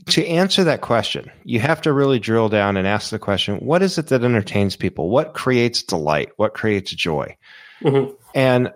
[0.07, 3.83] to answer that question, you have to really drill down and ask the question what
[3.83, 5.11] is it that entertains people?
[5.11, 6.31] What creates delight?
[6.37, 7.37] What creates joy?
[7.83, 8.15] Mm-hmm.
[8.35, 8.73] And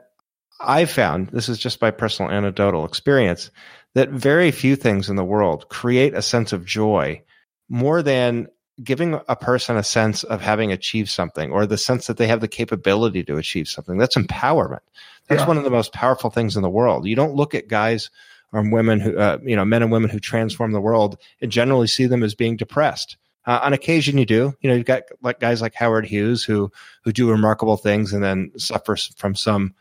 [0.61, 3.51] I found this is just by personal anecdotal experience
[3.95, 7.23] that very few things in the world create a sense of joy
[7.69, 8.49] more than
[8.83, 12.41] giving a person a sense of having achieved something or the sense that they have
[12.41, 13.99] the capability to achieve something.
[13.99, 14.81] That's empowerment.
[15.29, 15.47] That's yeah.
[15.47, 17.07] one of the most powerful things in the world.
[17.07, 18.11] You don't look at guys
[18.55, 21.87] or women who, uh, you know, men and women who transform the world and generally
[21.87, 23.17] see them as being depressed.
[23.47, 24.55] Uh, on occasion, you do.
[24.61, 26.71] You know, you've got like guys like Howard Hughes who
[27.03, 29.75] who do remarkable things and then suffers from some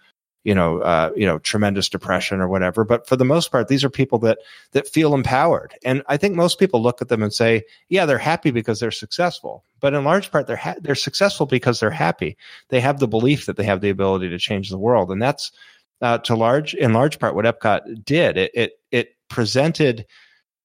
[0.43, 2.83] you know, uh, you know, tremendous depression or whatever.
[2.83, 4.39] But for the most part, these are people that
[4.73, 8.17] that feel empowered, and I think most people look at them and say, "Yeah, they're
[8.17, 12.37] happy because they're successful." But in large part, they're ha- they're successful because they're happy.
[12.69, 15.51] They have the belief that they have the ability to change the world, and that's
[16.01, 18.37] uh, to large in large part what Epcot did.
[18.37, 20.05] It it, it presented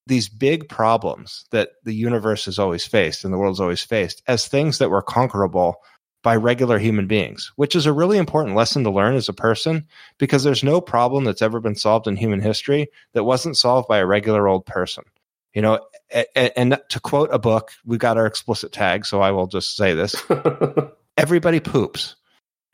[0.07, 4.47] these big problems that the universe has always faced and the world's always faced as
[4.47, 5.75] things that were conquerable
[6.21, 9.87] by regular human beings, which is a really important lesson to learn as a person
[10.17, 13.99] because there's no problem that's ever been solved in human history that wasn't solved by
[13.99, 15.03] a regular old person.
[15.53, 15.79] You know,
[16.35, 19.75] and, and to quote a book, we got our explicit tag, so I will just
[19.75, 20.15] say this.
[21.17, 22.15] Everybody poops.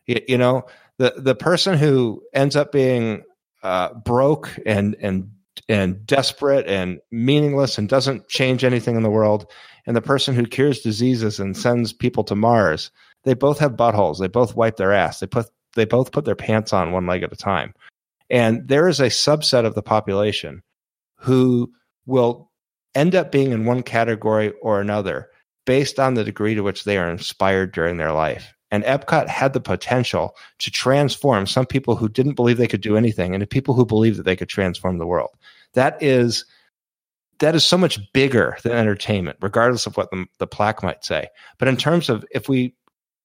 [0.07, 0.65] You, you, know,
[0.97, 3.23] the the person who ends up being
[3.63, 5.29] uh, broke and and
[5.67, 9.51] and desperate and meaningless and doesn't change anything in the world,
[9.85, 12.91] and the person who cures diseases and sends people to Mars
[13.25, 14.19] they both have buttholes.
[14.19, 15.19] They both wipe their ass.
[15.19, 17.73] They put they both put their pants on one leg at a time.
[18.29, 20.63] And there is a subset of the population
[21.17, 21.73] who
[22.05, 22.49] will
[22.93, 25.29] end up being in one category or another
[25.65, 28.54] based on the degree to which they are inspired during their life.
[28.71, 32.97] And Epcot had the potential to transform some people who didn't believe they could do
[32.97, 35.31] anything into people who believed that they could transform the world.
[35.73, 36.45] That is
[37.39, 41.27] that is so much bigger than entertainment, regardless of what the, the plaque might say.
[41.57, 42.75] But in terms of if we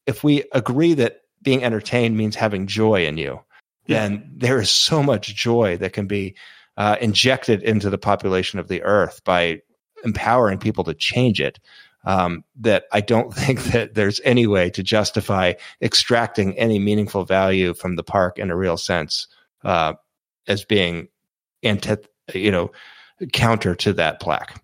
[0.06, 3.40] if we agree that being entertained means having joy in you,
[3.86, 4.00] yeah.
[4.00, 6.36] then there is so much joy that can be
[6.76, 9.60] uh, injected into the population of the earth by
[10.04, 11.58] empowering people to change it.
[12.04, 17.74] Um, that I don't think that there's any way to justify extracting any meaningful value
[17.74, 19.26] from the park in a real sense
[19.64, 19.94] uh,
[20.48, 21.08] as being
[21.62, 21.96] anti,
[22.34, 22.70] you know,
[23.32, 24.62] counter to that plaque.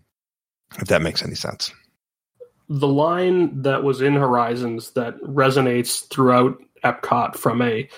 [0.78, 1.72] If that makes any sense
[2.68, 7.88] the line that was in Horizons that resonates throughout Epcot from a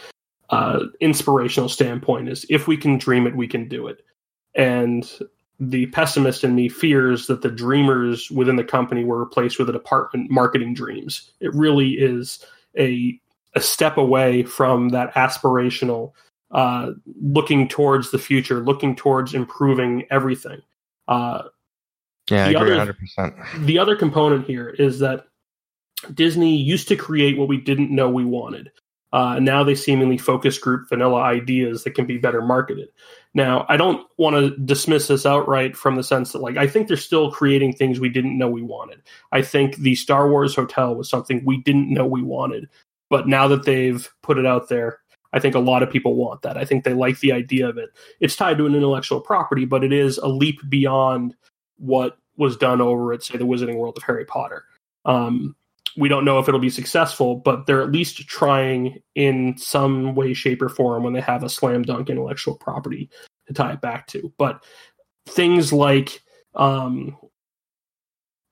[0.51, 4.03] uh, inspirational standpoint is if we can dream it, we can do it.
[4.55, 5.11] And
[5.61, 9.73] the pessimist in me fears that the dreamers within the company were replaced with a
[9.73, 11.31] department marketing dreams.
[11.41, 12.45] It really is
[12.79, 13.21] a
[13.55, 16.13] a step away from that aspirational
[16.51, 20.61] uh, looking towards the future, looking towards improving everything.
[21.09, 21.45] Uh,
[22.31, 23.67] yeah, the I agree other, 100%.
[23.67, 25.27] The other component here is that
[26.13, 28.71] Disney used to create what we didn't know we wanted.
[29.13, 32.89] Uh, now they seemingly focus group vanilla ideas that can be better marketed.
[33.39, 36.89] Now, I don't want to dismiss this outright from the sense that, like, I think
[36.89, 39.01] they're still creating things we didn't know we wanted.
[39.31, 42.69] I think the Star Wars Hotel was something we didn't know we wanted.
[43.11, 44.99] But now that they've put it out there,
[45.33, 46.57] I think a lot of people want that.
[46.57, 47.91] I think they like the idea of it.
[48.19, 51.37] It's tied to an intellectual property, but it is a leap beyond
[51.77, 54.65] what was done over at, say, the Wizarding World of Harry Potter.
[55.05, 55.55] Um,
[55.97, 60.35] we don't know if it'll be successful, but they're at least trying in some way,
[60.35, 63.11] shape, or form when they have a slam dunk intellectual property
[63.47, 64.33] to tie it back to.
[64.39, 64.65] But
[65.27, 66.23] things like,
[66.55, 67.17] um,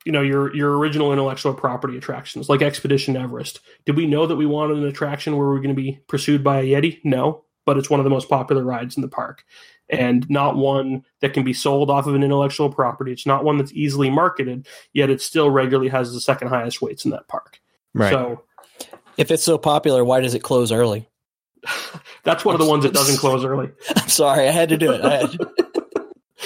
[0.04, 3.60] you know, your your original intellectual property attractions, like Expedition Everest.
[3.84, 6.44] Did we know that we wanted an attraction where we are going to be pursued
[6.44, 7.00] by a Yeti?
[7.04, 9.44] No, but it's one of the most popular rides in the park
[9.88, 13.12] and not one that can be sold off of an intellectual property.
[13.12, 17.04] It's not one that's easily marketed, yet it still regularly has the second highest waits
[17.04, 17.60] in that park.
[17.94, 18.10] Right.
[18.10, 18.42] So,
[19.16, 21.08] if it's so popular, why does it close early?
[22.24, 23.70] that's one of the ones that doesn't close early.
[23.96, 25.40] I'm sorry, I had to do it.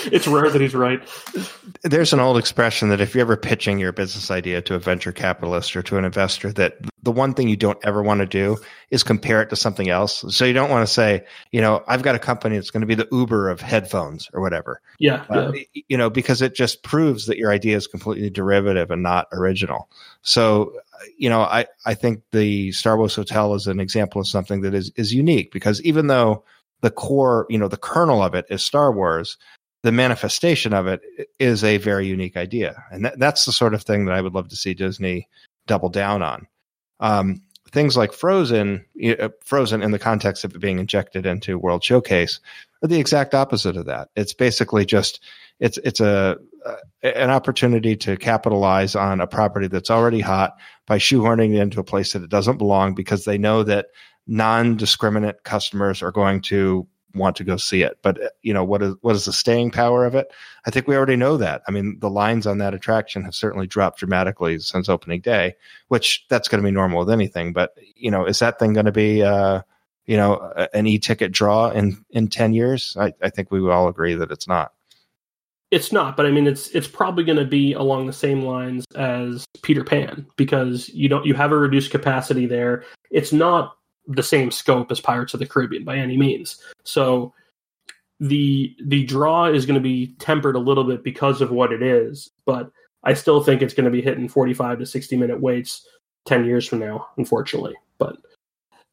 [0.13, 1.01] it's rare that he's right.
[1.83, 5.13] There's an old expression that if you're ever pitching your business idea to a venture
[5.13, 8.59] capitalist or to an investor, that the one thing you don't ever want to do
[8.91, 10.25] is compare it to something else.
[10.35, 12.87] So you don't want to say, you know, I've got a company that's going to
[12.87, 14.81] be the Uber of headphones or whatever.
[14.99, 15.83] Yeah, uh, yeah.
[15.89, 19.89] You know, because it just proves that your idea is completely derivative and not original.
[20.23, 20.75] So,
[21.17, 24.75] you know, I, I think the Star Wars Hotel is an example of something that
[24.75, 26.45] is, is unique because even though
[26.83, 29.39] the core, you know, the kernel of it is Star Wars,
[29.83, 31.01] the manifestation of it
[31.39, 32.85] is a very unique idea.
[32.91, 35.29] And that, that's the sort of thing that I would love to see Disney
[35.67, 36.47] double down on.
[37.01, 41.83] Um, things like Frozen, uh, Frozen in the context of it being injected into World
[41.83, 42.41] Showcase,
[42.83, 44.09] are the exact opposite of that.
[44.17, 45.23] It's basically just
[45.61, 50.99] it's it's a uh, an opportunity to capitalize on a property that's already hot by
[50.99, 53.87] shoehorning it into a place that it doesn't belong because they know that
[54.27, 57.99] non-discriminate customers are going to want to go see it.
[58.03, 60.33] But uh, you know what is what is the staying power of it?
[60.67, 61.63] I think we already know that.
[61.67, 65.55] I mean, the lines on that attraction have certainly dropped dramatically since opening day,
[65.89, 67.53] which that's going to be normal with anything.
[67.53, 69.63] But you know, is that thing going to be uh,
[70.07, 72.97] you know an e-ticket draw in in ten years?
[72.99, 74.73] I, I think we would all agree that it's not.
[75.71, 78.85] It's not, but I mean, it's it's probably going to be along the same lines
[78.97, 82.85] as Peter Pan because you don't you have a reduced capacity there.
[83.13, 86.63] It's not the same scope as Pirates of the Caribbean by any means.
[86.85, 87.33] So
[88.19, 91.83] the the draw is going to be tempered a little bit because of what it
[91.83, 92.71] is, but
[93.03, 95.87] I still think it's going to be hitting 45 to 60 minute waits
[96.27, 97.75] 10 years from now, unfortunately.
[97.99, 98.17] But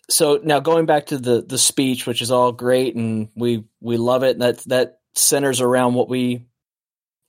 [0.09, 3.97] so now going back to the the speech, which is all great and we we
[3.97, 4.31] love it.
[4.31, 6.45] and That that centers around what we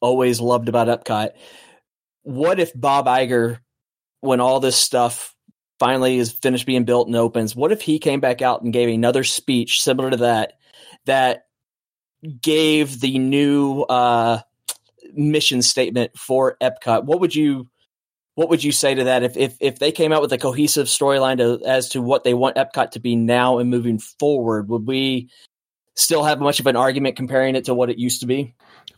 [0.00, 1.30] always loved about Epcot.
[2.22, 3.58] What if Bob Iger,
[4.20, 5.34] when all this stuff
[5.78, 7.54] finally is finished being built and opens.
[7.54, 10.54] What if he came back out and gave another speech similar to that
[11.06, 11.46] that
[12.40, 14.40] gave the new uh,
[15.14, 17.04] mission statement for Epcot?
[17.04, 17.68] What would you
[18.34, 20.86] what would you say to that if if, if they came out with a cohesive
[20.86, 24.68] storyline as to what they want Epcot to be now and moving forward?
[24.68, 25.28] Would we
[25.96, 28.54] still have much of an argument comparing it to what it used to be?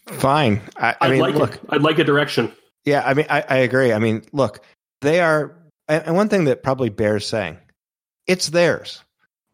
[0.06, 0.60] Fine.
[0.76, 1.60] I, I mean, like look, it.
[1.70, 2.52] I'd like a direction.
[2.84, 3.92] Yeah, I mean, I, I agree.
[3.92, 4.60] I mean, look,
[5.00, 5.56] they are
[5.90, 7.58] and one thing that probably bears saying,
[8.26, 9.02] it's theirs.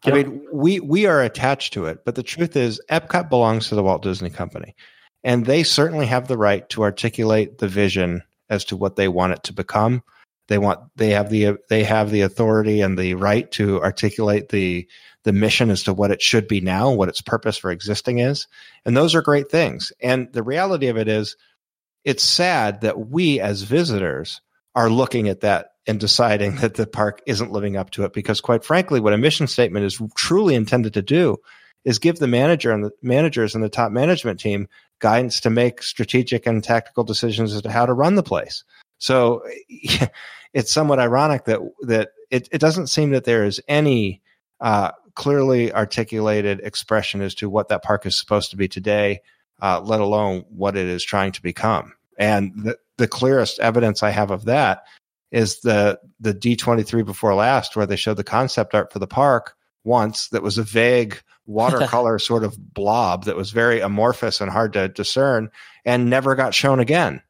[0.05, 0.14] Yep.
[0.14, 3.75] I mean, we we are attached to it, but the truth is, Epcot belongs to
[3.75, 4.77] the Walt Disney Company,
[5.25, 9.33] and they certainly have the right to articulate the vision as to what they want
[9.33, 10.03] it to become.
[10.49, 14.87] They want they have the they have the authority and the right to articulate the
[15.25, 18.46] the mission as to what it should be now, what its purpose for existing is,
[18.85, 19.92] and those are great things.
[20.01, 21.37] And the reality of it is,
[22.05, 24.40] it's sad that we as visitors
[24.77, 28.12] are looking at that and deciding that the park isn't living up to it.
[28.12, 31.37] Because quite frankly, what a mission statement is truly intended to do
[31.85, 34.68] is give the manager and the managers and the top management team
[34.99, 38.64] guidance to make strategic and tactical decisions as to how to run the place.
[38.99, 39.42] So
[40.53, 44.20] it's somewhat ironic that that it, it doesn't seem that there is any
[44.61, 49.20] uh, clearly articulated expression as to what that park is supposed to be today,
[49.62, 51.92] uh, let alone what it is trying to become.
[52.18, 54.85] And the, the clearest evidence I have of that
[55.31, 59.57] is the the D23 before last where they showed the concept art for the park
[59.85, 64.73] once that was a vague watercolor sort of blob that was very amorphous and hard
[64.73, 65.51] to discern
[65.85, 67.23] and never got shown again.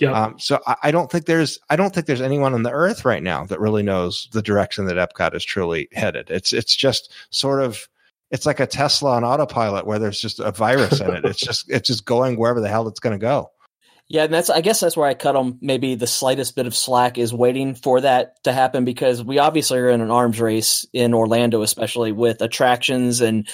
[0.00, 0.12] Yeah.
[0.12, 3.04] Um, so I, I, don't think there's I don't think there's anyone on the earth
[3.04, 6.30] right now that really knows the direction that Epcot is truly headed.
[6.30, 7.88] It's it's just sort of
[8.30, 11.24] it's like a Tesla on autopilot where there's just a virus in it.
[11.24, 13.52] It's just it's just going wherever the hell it's going to go.
[14.08, 15.58] Yeah, and that's I guess that's where I cut them.
[15.62, 19.78] Maybe the slightest bit of slack is waiting for that to happen because we obviously
[19.78, 23.48] are in an arms race in Orlando, especially with attractions and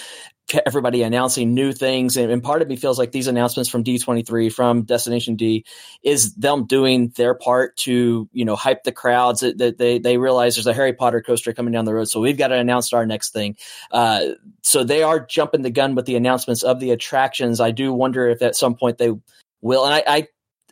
[0.67, 2.17] everybody announcing new things.
[2.17, 5.65] And, and part of me feels like these announcements from D23, from Destination D,
[6.03, 9.41] is them doing their part to you know hype the crowds.
[9.41, 12.39] That they they realize there's a Harry Potter coaster coming down the road, so we've
[12.39, 13.57] got to announce our next thing.
[13.93, 14.31] Uh,
[14.63, 17.61] so they are jumping the gun with the announcements of the attractions.
[17.61, 19.13] I do wonder if at some point they
[19.61, 20.27] will, and I, I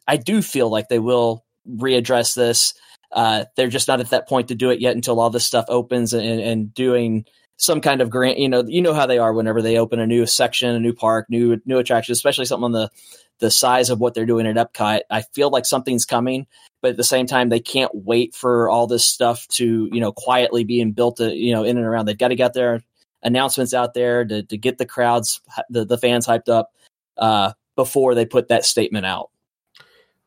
[0.09, 2.74] I do feel like they will readdress this.
[3.12, 5.66] Uh, they're just not at that point to do it yet until all this stuff
[5.68, 7.26] opens and, and doing
[7.59, 8.38] some kind of grant.
[8.38, 10.94] You know, you know how they are whenever they open a new section, a new
[10.94, 12.90] park, new new attraction, especially something on the
[13.40, 15.00] the size of what they're doing at Epcot.
[15.11, 16.46] I feel like something's coming,
[16.82, 20.12] but at the same time, they can't wait for all this stuff to you know
[20.12, 21.18] quietly being built.
[21.18, 22.06] To, you know, in and around.
[22.06, 22.82] They've got to get their
[23.22, 26.72] announcements out there to to get the crowds, the the fans hyped up
[27.16, 29.30] uh, before they put that statement out.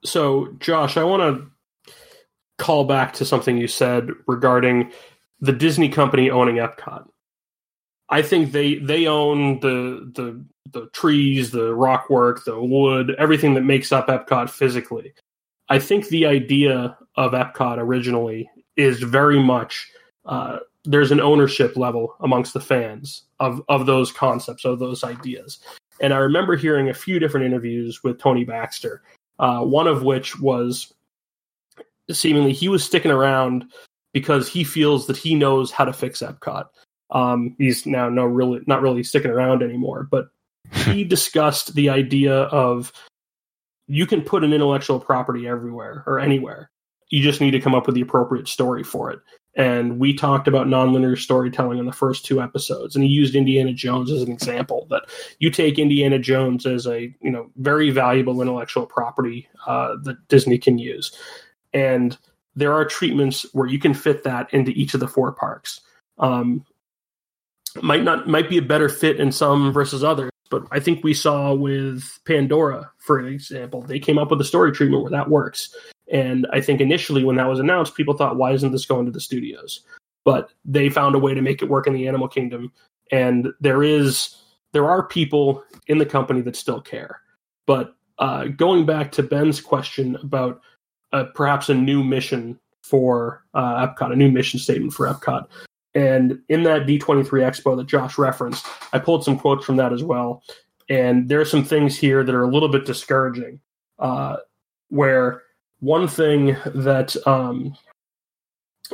[0.04, 1.94] So, Josh, I want to
[2.58, 4.92] call back to something you said regarding
[5.40, 7.08] the Disney company owning Epcot.
[8.10, 13.54] I think they they own the the the trees, the rock work, the wood, everything
[13.56, 15.14] that makes up Epcot physically.
[15.70, 19.90] I think the idea of Epcot originally is very much
[20.26, 25.60] uh, there's an ownership level amongst the fans of of those concepts of those ideas.
[26.02, 29.04] And I remember hearing a few different interviews with Tony Baxter,
[29.42, 30.94] uh, one of which was
[32.10, 33.66] seemingly he was sticking around
[34.14, 36.66] because he feels that he knows how to fix Epcot.
[37.10, 40.30] Um, he's now no really not really sticking around anymore, but
[40.86, 42.94] he discussed the idea of
[43.88, 46.70] you can put an intellectual property everywhere or anywhere.
[47.10, 49.20] You just need to come up with the appropriate story for it.
[49.56, 53.74] And we talked about nonlinear storytelling in the first two episodes, and he used Indiana
[53.74, 54.88] Jones as an example.
[54.90, 55.04] That
[55.40, 60.58] you take Indiana Jones as a you know very valuable intellectual property uh, that Disney
[60.58, 61.12] can use,
[61.74, 62.18] and
[62.56, 65.82] there are treatments where you can fit that into each of the four parks.
[66.18, 66.66] Um,
[67.82, 71.14] might not might be a better fit in some versus others, but I think we
[71.14, 75.76] saw with Pandora, for example, they came up with a story treatment where that works.
[76.12, 79.12] And I think initially when that was announced, people thought, why isn't this going to
[79.12, 79.82] the studios?
[80.26, 82.72] But they found a way to make it work in the animal kingdom.
[83.12, 84.36] And there is
[84.74, 87.22] there are people in the company that still care.
[87.66, 90.62] But uh, going back to Ben's question about
[91.12, 95.48] uh, perhaps a new mission for uh, Epcot, a new mission statement for Epcot.
[95.94, 100.04] And in that D23 Expo that Josh referenced, I pulled some quotes from that as
[100.04, 100.44] well.
[100.90, 103.60] And there are some things here that are a little bit discouraging.
[104.00, 104.38] Uh,
[104.92, 105.44] where
[105.82, 107.76] one thing that um,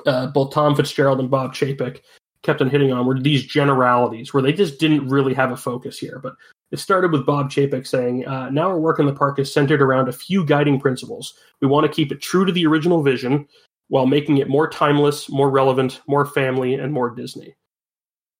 [0.06, 2.02] uh, both Tom Fitzgerald and Bob Chapek
[2.42, 6.00] kept on hitting on were these generalities, where they just didn't really have a focus
[6.00, 6.20] here.
[6.22, 6.34] But
[6.72, 9.82] it started with Bob Chapek saying, uh, Now our work in the park is centered
[9.82, 11.34] around a few guiding principles.
[11.62, 13.48] We want to keep it true to the original vision
[13.90, 17.56] while making it more timeless, more relevant, more family, and more Disney.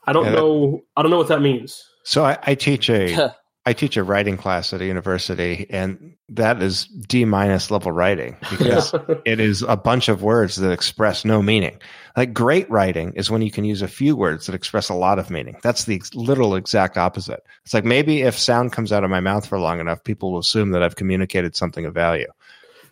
[0.06, 0.82] I don't yeah, know.
[0.96, 1.84] I don't know what that means.
[2.04, 3.36] So I, I teach a
[3.68, 8.38] I teach a writing class at a university, and that is D minus level writing
[8.50, 9.16] because yeah.
[9.26, 11.78] it is a bunch of words that express no meaning.
[12.16, 15.20] Like great writing is when you can use a few words that express a lot
[15.20, 15.58] of meaning.
[15.64, 17.44] That's the literal exact opposite.
[17.66, 20.40] It's like maybe if sound comes out of my mouth for long enough, people will
[20.40, 22.32] assume that I've communicated something of value.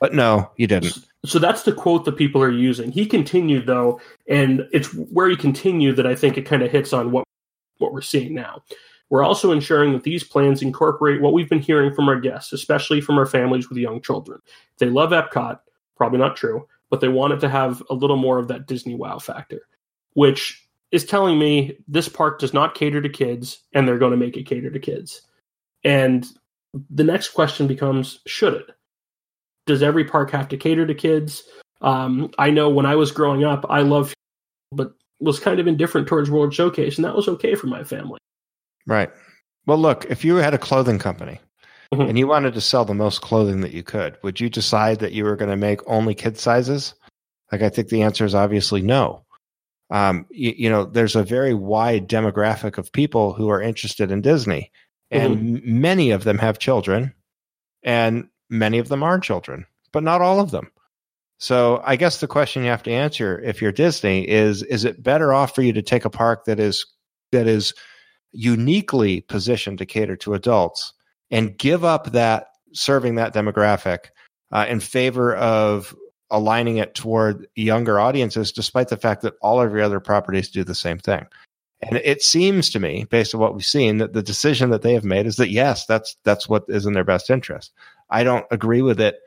[0.01, 0.97] But no, you didn't.
[1.25, 2.91] So that's the quote that people are using.
[2.91, 6.91] He continued though, and it's where he continued that I think it kind of hits
[6.91, 7.23] on what
[7.77, 8.61] what we're seeing now.
[9.15, 12.99] We're also ensuring that these plans incorporate what we've been hearing from our guests, especially
[12.99, 14.41] from our families with young children.
[14.77, 15.59] They love Epcot,
[15.95, 18.93] probably not true, but they want it to have a little more of that Disney
[18.93, 19.61] wow factor,
[20.15, 24.17] which is telling me this park does not cater to kids and they're going to
[24.17, 25.21] make it cater to kids.
[25.85, 26.27] And
[26.89, 28.65] the next question becomes should it?
[29.65, 31.43] Does every park have to cater to kids?
[31.79, 34.13] Um, I know when I was growing up, I loved,
[34.73, 34.91] but
[35.21, 38.19] was kind of indifferent towards World Showcase, and that was okay for my family.
[38.85, 39.09] Right.
[39.65, 41.39] Well, look, if you had a clothing company
[41.93, 42.07] mm-hmm.
[42.07, 45.13] and you wanted to sell the most clothing that you could, would you decide that
[45.13, 46.93] you were going to make only kid sizes?
[47.51, 49.25] Like, I think the answer is obviously no.
[49.91, 54.21] Um, you, you, know, there's a very wide demographic of people who are interested in
[54.21, 54.71] Disney,
[55.11, 55.81] and mm-hmm.
[55.81, 57.13] many of them have children,
[57.83, 60.71] and many of them are children, but not all of them.
[61.37, 65.03] So I guess the question you have to answer if you're Disney is is it
[65.03, 66.85] better off for you to take a park that is
[67.31, 67.73] that is
[68.35, 70.93] uniquely positioned to cater to adults
[71.31, 74.09] and give up that serving that demographic
[74.51, 75.95] uh, in favor of
[76.29, 80.63] aligning it toward younger audiences, despite the fact that all of your other properties do
[80.63, 81.25] the same thing.
[81.81, 84.93] And it seems to me, based on what we've seen, that the decision that they
[84.93, 87.73] have made is that yes, that's that's what is in their best interest.
[88.09, 89.17] I don't agree with it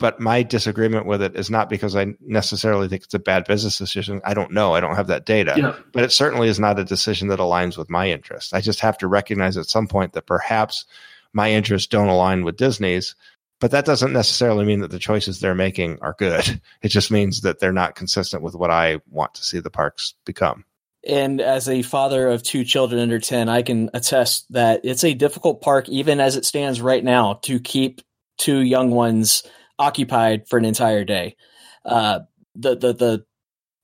[0.00, 3.76] but my disagreement with it is not because I necessarily think it's a bad business
[3.76, 4.22] decision.
[4.24, 4.74] I don't know.
[4.74, 5.54] I don't have that data.
[5.56, 5.76] Yeah.
[5.92, 8.54] But it certainly is not a decision that aligns with my interests.
[8.54, 10.86] I just have to recognize at some point that perhaps
[11.34, 13.14] my interests don't align with Disney's.
[13.60, 16.60] But that doesn't necessarily mean that the choices they're making are good.
[16.82, 20.14] It just means that they're not consistent with what I want to see the parks
[20.24, 20.64] become.
[21.06, 25.12] And as a father of two children under 10, I can attest that it's a
[25.12, 28.00] difficult park, even as it stands right now, to keep
[28.38, 29.42] two young ones
[29.80, 31.36] occupied for an entire day.
[31.84, 32.20] Uh,
[32.54, 33.24] the the the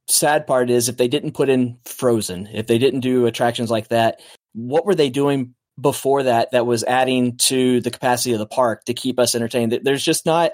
[0.07, 3.89] sad part is if they didn't put in Frozen, if they didn't do attractions like
[3.89, 4.21] that,
[4.53, 8.85] what were they doing before that that was adding to the capacity of the park
[8.85, 9.79] to keep us entertained?
[9.83, 10.53] There's just not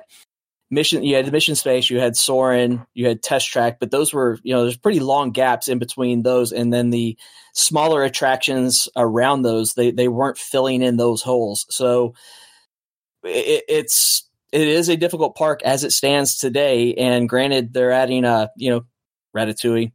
[0.71, 1.03] mission.
[1.03, 4.39] You had the mission space, you had Soarin', you had Test Track, but those were
[4.43, 7.19] you know there's pretty long gaps in between those, and then the
[7.55, 11.67] smaller attractions around those they they weren't filling in those holes.
[11.69, 12.15] So
[13.25, 16.95] it, it's it is a difficult park as it stands today.
[16.95, 18.83] And granted, they're adding a you know
[19.37, 19.93] Ratatouille,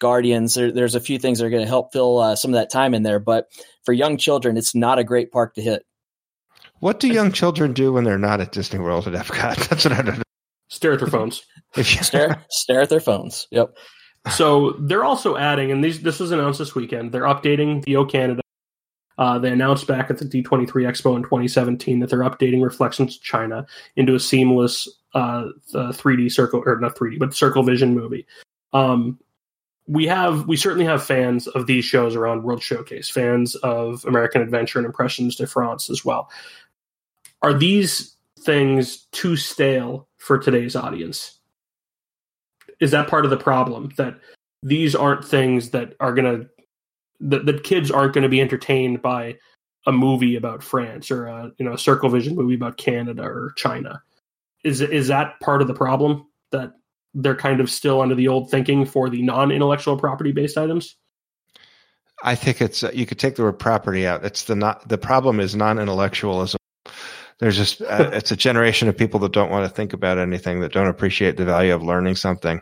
[0.00, 0.54] Guardians.
[0.54, 2.70] There, there's a few things that are going to help fill uh, some of that
[2.70, 3.20] time in there.
[3.20, 3.46] But
[3.84, 5.84] for young children, it's not a great park to hit.
[6.80, 9.68] What do young children do when they're not at Disney World at Epcot?
[9.68, 10.22] That's what I don't know.
[10.68, 11.42] Stare at their phones.
[11.74, 13.46] stare, stare at their phones.
[13.50, 13.76] Yep.
[14.32, 17.12] So they're also adding, and these, this was announced this weekend.
[17.12, 18.42] They're updating the O Canada.
[19.20, 23.66] Uh, they announced back at the D23 Expo in 2017 that they're updating Reflections China
[23.94, 25.44] into a seamless uh,
[25.74, 28.26] 3D circle or not 3D, but Circle Vision movie.
[28.72, 29.18] Um,
[29.86, 34.40] we have we certainly have fans of these shows around World Showcase, fans of American
[34.40, 36.30] Adventure and Impressions de France as well.
[37.42, 41.38] Are these things too stale for today's audience?
[42.80, 44.18] Is that part of the problem that
[44.62, 46.48] these aren't things that are going to
[47.20, 49.36] that, that kids aren't going to be entertained by
[49.86, 53.52] a movie about France or a you know a Circle Vision movie about Canada or
[53.56, 54.02] China?
[54.64, 56.72] Is is that part of the problem that
[57.14, 60.96] they're kind of still under the old thinking for the non intellectual property based items?
[62.22, 64.24] I think it's uh, you could take the word property out.
[64.24, 66.58] It's the not the problem is non intellectualism.
[67.38, 70.60] There's just uh, it's a generation of people that don't want to think about anything,
[70.60, 72.60] that don't appreciate the value of learning something.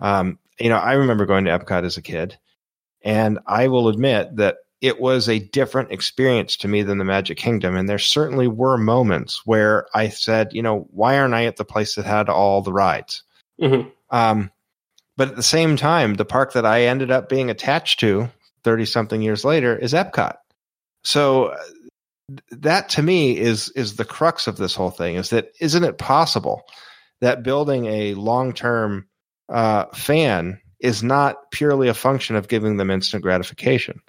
[0.00, 2.38] Um, you know, I remember going to Epcot as a kid,
[3.02, 7.36] and I will admit that it was a different experience to me than the Magic
[7.36, 7.76] Kingdom.
[7.76, 11.64] And there certainly were moments where I said, you know, why aren't I at the
[11.64, 13.24] place that had all the rides?
[13.60, 13.88] Mm-hmm.
[14.10, 14.50] Um,
[15.16, 18.28] but at the same time, the park that I ended up being attached to
[18.62, 20.36] 30 something years later is Epcot.
[21.02, 21.56] So uh,
[22.50, 25.98] that to me is is the crux of this whole thing is that isn't it
[25.98, 26.62] possible
[27.20, 29.08] that building a long-term
[29.48, 34.00] uh, fan is not purely a function of giving them instant gratification.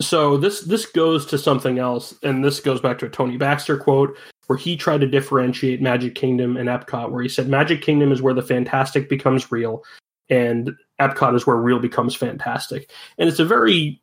[0.00, 3.76] So this this goes to something else, and this goes back to a Tony Baxter
[3.76, 8.12] quote where he tried to differentiate Magic Kingdom and Epcot, where he said Magic Kingdom
[8.12, 9.82] is where the fantastic becomes real,
[10.28, 12.90] and Epcot is where real becomes fantastic.
[13.16, 14.02] And it's a very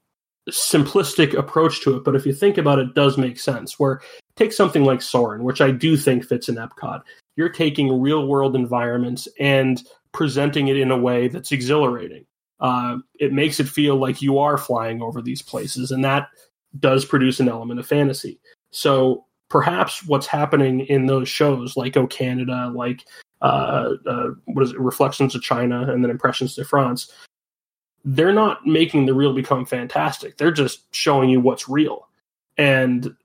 [0.50, 3.78] simplistic approach to it, but if you think about it, it does make sense.
[3.78, 4.02] Where
[4.36, 7.02] take something like Soarin', which I do think fits in Epcot.
[7.36, 9.82] You're taking real world environments and
[10.14, 12.26] presenting it in a way that's exhilarating.
[12.60, 16.30] Uh, it makes it feel like you are flying over these places, and that
[16.80, 18.40] does produce an element of fantasy.
[18.72, 23.06] So perhaps what's happening in those shows like Oh Canada, like
[23.42, 27.12] uh, uh, what is it, Reflections of China, and then Impressions de France,
[28.06, 30.38] they're not making the real become fantastic.
[30.38, 32.08] They're just showing you what's real.
[32.58, 33.16] And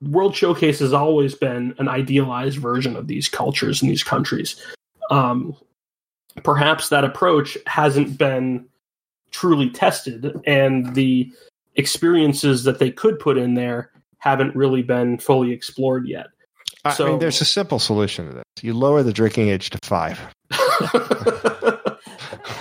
[0.00, 4.60] World Showcase has always been an idealized version of these cultures and these countries.
[5.10, 5.56] Um,
[6.42, 8.66] perhaps that approach hasn't been
[9.30, 11.30] truly tested, and the
[11.74, 16.26] experiences that they could put in there haven't really been fully explored yet.
[16.84, 18.44] I so, mean, there's a simple solution to this.
[18.62, 20.20] You lower the drinking age to five.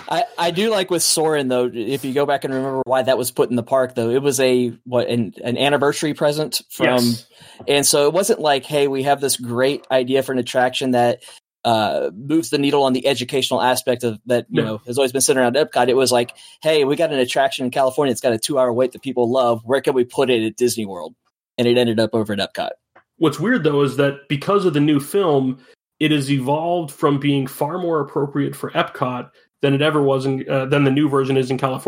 [0.08, 1.70] I, I do like with Soarin' though.
[1.74, 4.22] If you go back and remember why that was put in the park, though, it
[4.22, 7.26] was a what an, an anniversary present from, yes.
[7.68, 11.24] and so it wasn't like, hey, we have this great idea for an attraction that
[11.66, 14.46] uh, moves the needle on the educational aspect of that.
[14.50, 15.90] You know, has always been sitting around Epcot.
[15.90, 18.14] It was like, hey, we got an attraction in California.
[18.14, 19.62] It's got a two hour wait that people love.
[19.66, 21.14] Where can we put it at Disney World?
[21.58, 22.72] and it ended up over at Epcot.
[23.18, 25.60] What's weird though is that because of the new film,
[26.00, 29.30] it has evolved from being far more appropriate for Epcot
[29.62, 31.88] than it ever was in uh, than the new version is in California.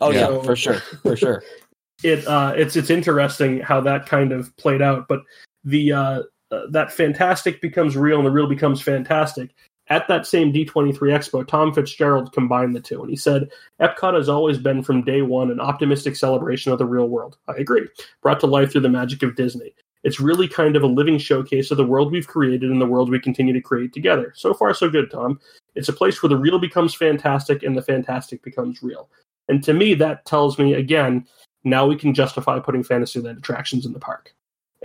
[0.00, 1.42] Oh yeah, so, for sure, for sure.
[2.02, 5.20] it uh, it's it's interesting how that kind of played out, but
[5.64, 9.50] the uh, uh, that fantastic becomes real and the real becomes fantastic
[9.88, 14.28] at that same D23 Expo, Tom Fitzgerald combined the two, and he said, Epcot has
[14.28, 17.38] always been from day one an optimistic celebration of the real world.
[17.48, 17.86] I agree.
[18.22, 19.74] Brought to life through the magic of Disney.
[20.02, 23.10] It's really kind of a living showcase of the world we've created and the world
[23.10, 24.32] we continue to create together.
[24.36, 25.40] So far, so good, Tom.
[25.74, 29.08] It's a place where the real becomes fantastic and the fantastic becomes real.
[29.48, 31.26] And to me, that tells me, again,
[31.64, 34.35] now we can justify putting Fantasyland attractions in the park.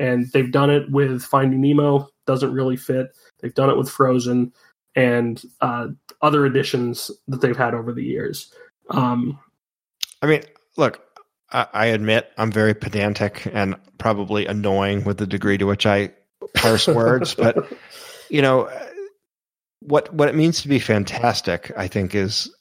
[0.01, 3.15] And they've done it with Finding Nemo, doesn't really fit.
[3.39, 4.51] They've done it with Frozen
[4.95, 5.89] and uh,
[6.21, 8.51] other additions that they've had over the years.
[8.89, 9.39] Um,
[10.21, 10.41] I mean,
[10.75, 11.01] look,
[11.51, 16.11] I, I admit I'm very pedantic and probably annoying with the degree to which I
[16.55, 17.71] parse words, but
[18.29, 18.69] you know
[19.81, 22.53] what what it means to be fantastic, I think, is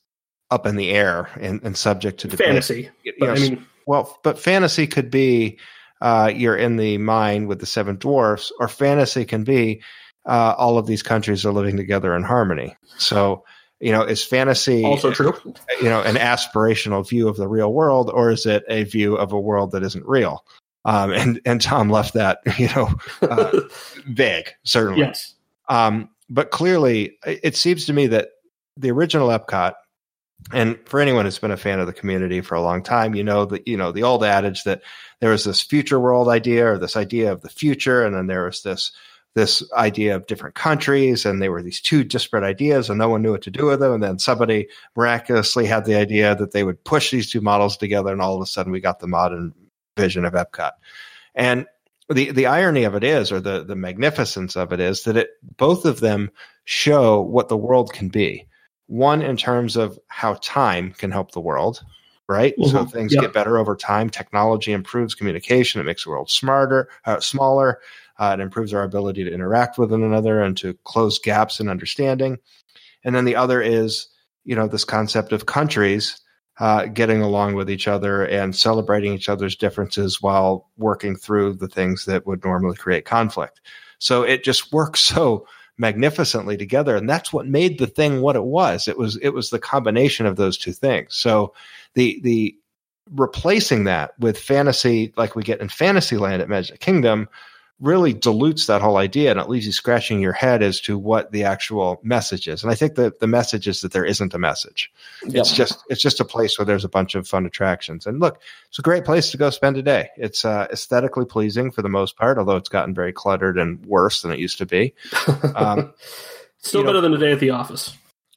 [0.51, 2.47] up in the air and, and subject to debate.
[2.47, 2.91] fantasy.
[3.03, 5.59] You know, I mean, well, but fantasy could be
[6.01, 9.83] uh, you're in the mine with the seven dwarfs, or fantasy can be
[10.27, 12.77] uh, all of these countries are living together in harmony.
[12.99, 13.45] So,
[13.81, 15.35] you know, is fantasy also true?
[15.81, 19.33] You know, an aspirational view of the real world, or is it a view of
[19.33, 20.45] a world that isn't real?
[20.85, 23.61] Um, and and Tom left that you know uh,
[24.07, 25.01] vague, certainly.
[25.01, 25.35] Yes.
[25.69, 28.29] Um, but clearly, it seems to me that
[28.77, 29.75] the original Epcot
[30.53, 33.25] and for anyone who's been a fan of the community for a long time, you
[33.25, 34.83] know that you know the old adage that
[35.21, 38.45] there was this future world idea or this idea of the future, and then there
[38.45, 38.93] was this
[39.35, 43.23] this idea of different countries, and they were these two disparate ideas, and no one
[43.23, 43.93] knew what to do with them.
[43.93, 48.13] And then somebody miraculously had the idea that they would push these two models together,
[48.13, 49.55] and all of a sudden we got the modern
[49.97, 50.73] vision of Epcot.
[51.35, 51.67] And
[52.09, 55.31] the the irony of it is, or the the magnificence of it is, that it
[55.57, 56.31] both of them
[56.65, 58.49] show what the world can be.
[58.91, 61.85] One in terms of how time can help the world,
[62.29, 62.55] right?
[62.59, 62.71] Mm-hmm.
[62.71, 63.23] So things yep.
[63.23, 64.11] get better over time.
[64.11, 65.81] Technology improves communication.
[65.81, 67.81] It makes the world smarter, uh, smaller.
[68.19, 71.69] Uh, it improves our ability to interact with one another and to close gaps in
[71.69, 72.39] understanding.
[73.05, 74.09] And then the other is,
[74.45, 76.21] you know, this concept of countries
[76.59, 81.69] uh, getting along with each other and celebrating each other's differences while working through the
[81.69, 83.61] things that would normally create conflict.
[84.01, 85.47] So it just works so
[85.81, 88.87] magnificently together, and that's what made the thing what it was.
[88.87, 91.17] It was it was the combination of those two things.
[91.17, 91.55] So
[91.95, 92.55] the the
[93.15, 97.29] replacing that with fantasy like we get in Fantasyland at Magic Kingdom
[97.81, 101.33] really dilutes that whole idea and it leaves you scratching your head as to what
[101.33, 102.63] the actual message is.
[102.63, 104.93] And I think that the message is that there isn't a message.
[105.23, 108.07] It's just it's just a place where there's a bunch of fun attractions.
[108.07, 110.11] And look, it's a great place to go spend a day.
[110.17, 114.23] It's uh, aesthetically pleasing for the most part, although it's gotten very cluttered and worse
[114.23, 114.95] than it used to be.
[115.55, 115.93] Um,
[116.59, 117.97] still better know, than a day at the office.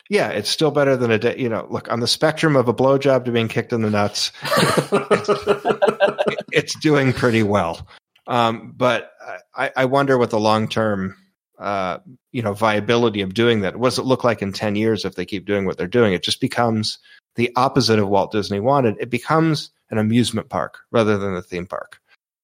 [0.10, 1.36] Yeah, it's still better than a day.
[1.38, 4.32] You know, look on the spectrum of a blowjob to being kicked in the nuts.
[4.44, 7.88] it's, it's doing pretty well.
[8.28, 9.12] Um, but
[9.56, 11.16] I, I, wonder what the long term,
[11.60, 12.00] uh,
[12.32, 13.76] you know, viability of doing that.
[13.76, 16.14] What does it look like in ten years if they keep doing what they're doing?
[16.14, 17.00] It just becomes
[17.36, 18.96] the opposite of Walt Disney wanted.
[19.00, 22.00] It becomes an amusement park rather than a theme park.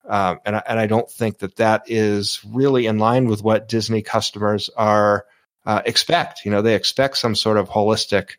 [0.07, 3.69] Um, and I, and I don't think that that is really in line with what
[3.69, 5.25] Disney customers are
[5.65, 6.45] uh, expect.
[6.45, 8.31] You know, they expect some sort of holistic,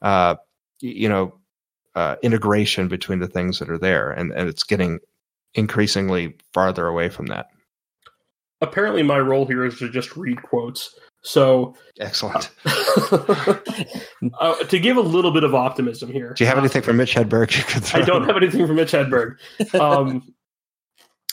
[0.00, 0.36] uh,
[0.80, 1.34] you know,
[1.94, 5.00] uh, integration between the things that are there, and and it's getting
[5.54, 7.48] increasingly farther away from that.
[8.60, 10.98] Apparently, my role here is to just read quotes.
[11.22, 12.50] So excellent.
[13.12, 16.34] uh, to give a little bit of optimism here.
[16.34, 17.94] Do you have uh, anything from Mitch Hedberg?
[17.94, 19.36] I don't have anything from Mitch Hedberg.
[19.80, 20.34] Um,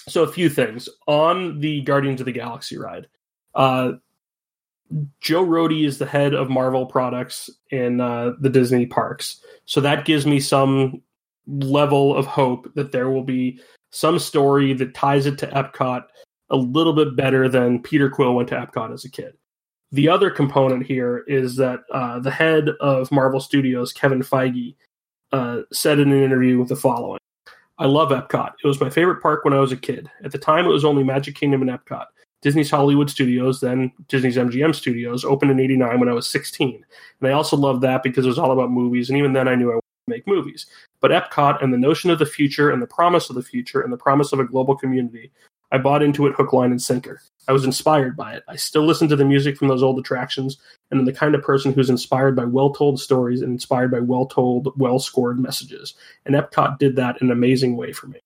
[0.07, 3.07] so a few things on the Guardians of the Galaxy ride.
[3.55, 3.93] Uh,
[5.19, 10.05] Joe Rohde is the head of Marvel products in uh, the Disney parks, so that
[10.05, 11.01] gives me some
[11.47, 13.59] level of hope that there will be
[13.95, 16.03] some story that ties it to Epcot
[16.49, 19.33] a little bit better than Peter Quill went to Epcot as a kid.
[19.91, 24.75] The other component here is that uh, the head of Marvel Studios, Kevin Feige,
[25.31, 27.19] uh, said in an interview the following
[27.77, 28.53] I love Epcot.
[28.63, 30.09] It was my favorite park when I was a kid.
[30.23, 32.05] At the time, it was only Magic Kingdom and Epcot.
[32.41, 36.85] Disney's Hollywood Studios, then Disney's MGM Studios, opened in 89 when I was 16.
[37.19, 39.09] And I also loved that because it was all about movies.
[39.09, 40.67] And even then, I knew I make movies.
[41.01, 43.91] But Epcot and the notion of the future and the promise of the future and
[43.91, 45.31] the promise of a global community,
[45.71, 47.21] I bought into it hook, line, and sinker.
[47.47, 48.43] I was inspired by it.
[48.47, 50.57] I still listen to the music from those old attractions,
[50.89, 53.99] and I'm the kind of person who's inspired by well told stories and inspired by
[53.99, 55.95] well told, well scored messages.
[56.25, 58.19] And Epcot did that in an amazing way for me.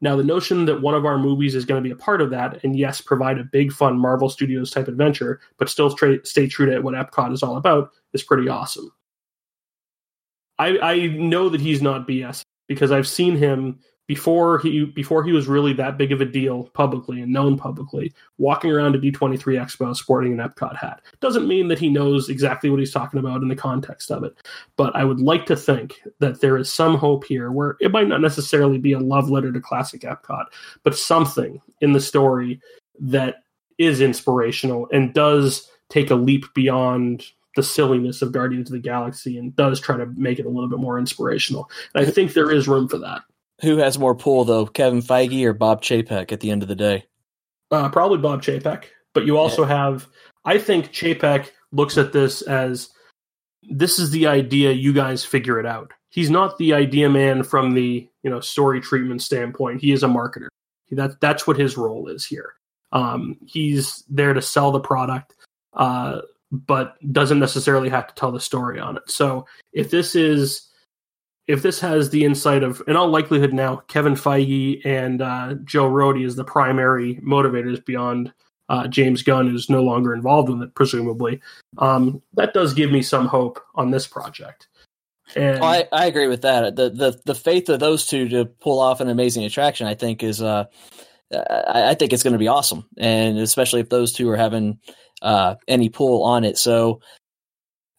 [0.00, 2.30] Now, the notion that one of our movies is going to be a part of
[2.30, 6.66] that, and yes, provide a big, fun Marvel Studios type adventure, but still stay true
[6.66, 8.92] to what Epcot is all about, is pretty awesome.
[10.58, 15.32] I, I know that he's not BS because I've seen him before he before he
[15.32, 19.38] was really that big of a deal publicly and known publicly, walking around a D23
[19.38, 21.00] Expo sporting an Epcot hat.
[21.20, 24.36] Doesn't mean that he knows exactly what he's talking about in the context of it,
[24.76, 28.08] but I would like to think that there is some hope here where it might
[28.08, 30.46] not necessarily be a love letter to classic Epcot,
[30.82, 32.60] but something in the story
[33.00, 33.36] that
[33.78, 37.24] is inspirational and does take a leap beyond
[37.56, 40.68] the silliness of Guardians of the Galaxy and does try to make it a little
[40.68, 41.70] bit more inspirational.
[41.94, 43.22] And I think there is room for that.
[43.62, 46.74] Who has more pull though, Kevin Feige or Bob Chapek at the end of the
[46.74, 47.04] day?
[47.70, 48.84] Uh, probably Bob Chapek.
[49.12, 49.68] But you also yeah.
[49.68, 50.06] have,
[50.44, 52.90] I think Chapek looks at this as
[53.62, 54.72] this is the idea.
[54.72, 55.92] You guys figure it out.
[56.10, 59.80] He's not the idea man from the you know story treatment standpoint.
[59.80, 60.48] He is a marketer.
[60.90, 62.54] That that's what his role is here.
[62.92, 65.34] Um, he's there to sell the product.
[65.72, 66.20] Uh,
[66.66, 69.02] but doesn't necessarily have to tell the story on it.
[69.10, 70.68] So if this is
[71.46, 75.90] if this has the insight of, in all likelihood now, Kevin Feige and uh, Joe
[75.90, 78.32] Rohde is the primary motivators beyond
[78.70, 81.40] uh, James Gunn, who's no longer involved with it, presumably.
[81.76, 84.68] Um, that does give me some hope on this project.
[85.36, 86.76] And oh, I, I agree with that.
[86.76, 90.22] The, the the faith of those two to pull off an amazing attraction, I think,
[90.22, 90.64] is uh,
[91.32, 94.78] I, I think it's going to be awesome, and especially if those two are having
[95.24, 96.56] uh, any pull on it.
[96.58, 97.00] So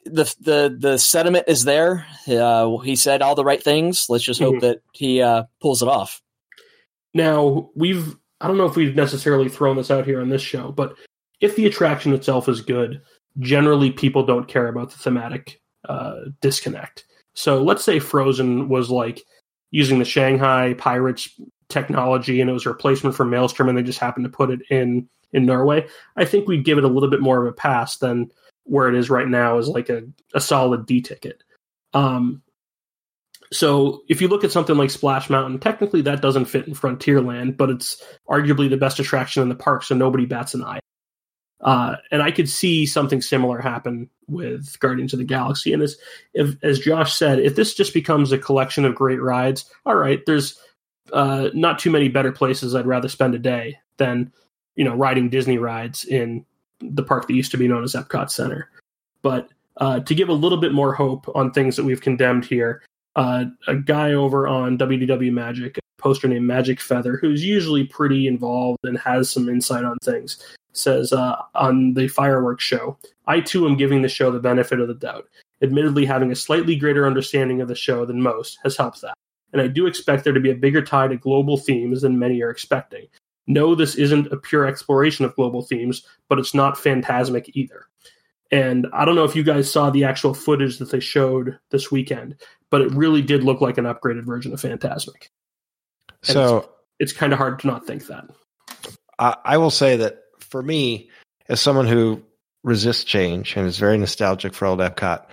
[0.06, 2.06] the the the sentiment is there.
[2.28, 4.06] Uh, he said all the right things.
[4.08, 4.62] Let's just hope Mhm.
[4.62, 6.22] that he uh, pulls it off.
[7.14, 10.72] Now, we've, I don't know if we've necessarily thrown this out here on this show,
[10.72, 10.96] but
[11.40, 13.02] if the attraction itself is good,
[13.40, 17.06] generally people don't care about the thematic uh, disconnect.
[17.34, 19.22] So let's say Frozen was like
[19.72, 21.30] using the Shanghai Pirates
[21.70, 24.60] technology and it was a replacement for Maelstrom and they just happened to put it
[24.70, 25.88] in in Norway.
[26.16, 28.32] I think we'd give it a little bit more of a pass than
[28.64, 30.02] where it is right now is like a,
[30.34, 31.44] a solid D ticket.
[31.94, 32.42] Um,
[33.54, 37.58] so if you look at something like Splash Mountain, technically that doesn't fit in Frontierland,
[37.58, 40.80] but it's arguably the best attraction in the park, so nobody bats an eye.
[41.62, 45.74] Uh, and I could see something similar happen with Guardians of the Galaxy.
[45.74, 45.96] And as
[46.34, 50.22] if, as Josh said, if this just becomes a collection of great rides, all right,
[50.26, 50.60] there's
[51.14, 54.32] uh, not too many better places I'd rather spend a day than
[54.76, 56.46] you know riding Disney rides in
[56.82, 58.70] the park that used to be known as Epcot Center.
[59.22, 62.82] But uh, to give a little bit more hope on things that we've condemned here,
[63.16, 68.28] uh, a guy over on WDW Magic, a poster named Magic Feather, who's usually pretty
[68.28, 70.38] involved and has some insight on things,
[70.74, 72.98] says uh, on the fireworks show,
[73.28, 75.28] I too am giving the show the benefit of the doubt.
[75.62, 79.14] Admittedly, having a slightly greater understanding of the show than most has helped that.
[79.54, 82.42] And I do expect there to be a bigger tie to global themes than many
[82.42, 83.08] are expecting.
[83.48, 87.86] No, this isn't a pure exploration of global themes, but it's not Fantasmic either.
[88.52, 91.92] And I don't know if you guys saw the actual footage that they showed this
[91.92, 92.36] weekend,
[92.70, 95.30] but it really did look like an upgraded version of Fantasmic.
[96.28, 96.70] And So
[97.00, 98.26] It's kind of hard to not think that.
[99.20, 101.10] I, I will say that for me,
[101.50, 102.24] as someone who
[102.64, 105.26] resists change and is very nostalgic for old Epcot,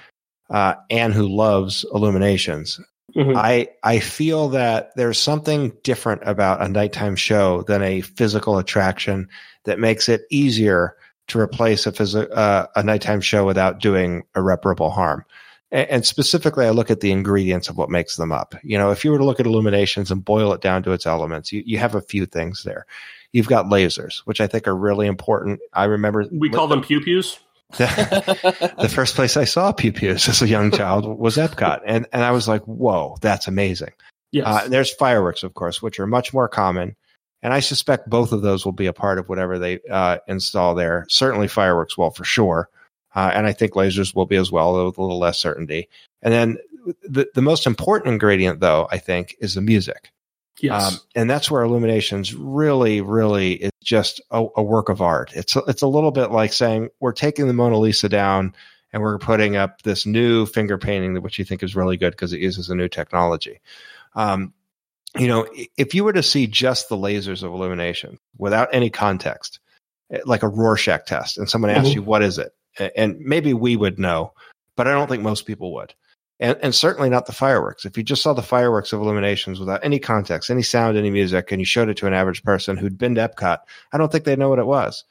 [0.50, 2.80] uh, and who loves Illuminations,
[3.14, 3.36] Mhm.
[3.36, 9.28] I I feel that there's something different about a nighttime show than a physical attraction
[9.64, 10.96] that makes it easier
[11.28, 15.24] to replace a phys- uh, a nighttime show without doing irreparable harm.
[15.70, 18.54] And, and specifically, I look at the ingredients of what makes them up.
[18.62, 21.06] You know, if you were to look at Illuminations and boil it down to its
[21.06, 22.86] elements, you, you have a few things there.
[23.32, 25.60] You've got lasers, which I think are really important.
[25.72, 27.38] I remember we call them pew pews.
[27.78, 32.22] The first place I saw pew pews as a young child was Epcot, and and
[32.22, 33.92] I was like, "Whoa, that's amazing!"
[34.30, 34.46] Yes.
[34.46, 36.96] Uh, there's fireworks, of course, which are much more common,
[37.42, 40.74] and I suspect both of those will be a part of whatever they uh, install
[40.74, 41.06] there.
[41.08, 42.68] Certainly, fireworks will for sure,
[43.14, 45.88] uh, and I think lasers will be as well, though with a little less certainty.
[46.22, 46.58] And then
[47.02, 50.10] the the most important ingredient, though, I think, is the music.
[50.62, 50.92] Yes.
[50.94, 55.32] Um, and that's where Illuminations really, really is just a, a work of art.
[55.34, 58.54] It's a, it's a little bit like saying we're taking the Mona Lisa down
[58.92, 62.12] and we're putting up this new finger painting, that which you think is really good
[62.12, 63.60] because it uses a new technology.
[64.14, 64.54] Um,
[65.18, 65.46] you know,
[65.76, 69.60] if you were to see just the lasers of illumination without any context,
[70.10, 71.94] eh, like a Rorschach test, and someone asks Mhm.
[71.96, 72.52] you what is it,
[72.96, 74.32] and maybe we would know,
[74.76, 75.94] but I don't think most people would
[76.42, 77.84] and, and certainly not the fireworks.
[77.84, 81.52] If you just saw the fireworks of illuminations without any context, any sound, any music,
[81.52, 83.58] and you showed it to an average person who'd been to Epcot,
[83.92, 85.04] I don't think they'd know what it was.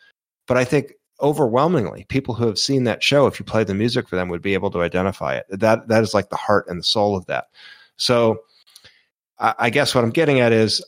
[0.46, 4.10] But I think overwhelmingly, people who have seen that show, if you play the music
[4.10, 5.46] for them, would be able to identify it.
[5.50, 7.46] That that is like the heart and the soul of that.
[7.96, 8.42] So,
[9.40, 10.84] I, I guess what I'm getting at is,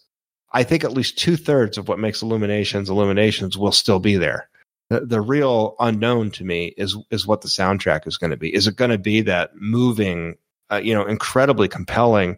[0.52, 4.50] I think at least two thirds of what makes illuminations illuminations will still be there
[4.94, 8.54] the, the real unknown to me is is what the soundtrack is going to be.
[8.54, 10.36] Is it going to be that moving,
[10.72, 12.38] uh, you know, incredibly compelling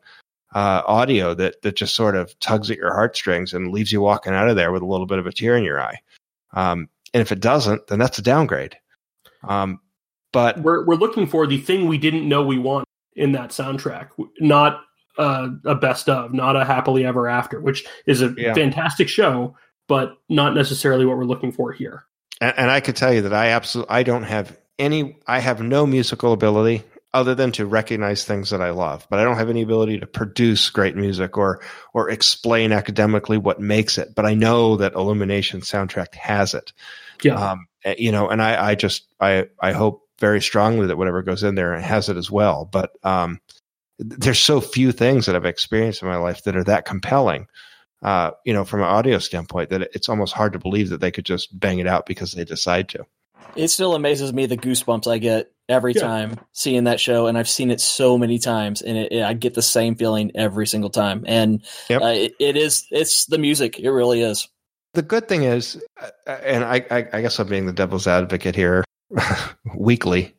[0.53, 4.33] uh, audio that that just sort of tugs at your heartstrings and leaves you walking
[4.33, 5.97] out of there with a little bit of a tear in your eye?
[6.53, 8.77] Um, and if it doesn't, then that's a downgrade.
[9.43, 9.79] Um,
[10.31, 14.09] but we're we're looking for the thing we didn't know we want in that soundtrack,
[14.39, 14.81] not
[15.17, 18.53] uh, a best of, not a happily ever after, which is a Yeah.
[18.53, 19.55] fantastic show,
[19.87, 22.03] but not necessarily what we're looking for here.
[22.41, 25.61] And, and I could tell you that I absolutely I don't have any I have
[25.61, 26.83] no musical ability
[27.13, 30.05] other than to recognize things that I love, but I don't have any ability to
[30.05, 31.61] produce great music or
[31.93, 34.13] or explain academically what makes it.
[34.15, 36.73] But I know that Illumination soundtrack has it.
[37.23, 40.97] Yeah, Um, eh, you know, and I, I just I I hope very strongly that
[40.97, 42.65] whatever goes in there has it as well.
[42.69, 43.39] But um,
[43.97, 47.47] there's so few things that I've experienced in my life that are that compelling.
[48.01, 51.11] Uh, you know, from an audio standpoint, that it's almost hard to believe that they
[51.11, 53.05] could just bang it out because they decide to.
[53.55, 56.01] It still amazes me the goosebumps I get every Yeah.
[56.01, 59.53] time seeing that show, and I've seen it so many times, and it, I get
[59.55, 61.23] the same feeling every single time.
[61.25, 62.01] And Yep.
[62.01, 63.79] uh, it, it is it's the music.
[63.79, 64.47] It really is.
[64.93, 68.55] The good thing is, uh, and I, I, I guess I'm being the devil's advocate
[68.55, 68.83] here
[69.75, 70.33] weekly.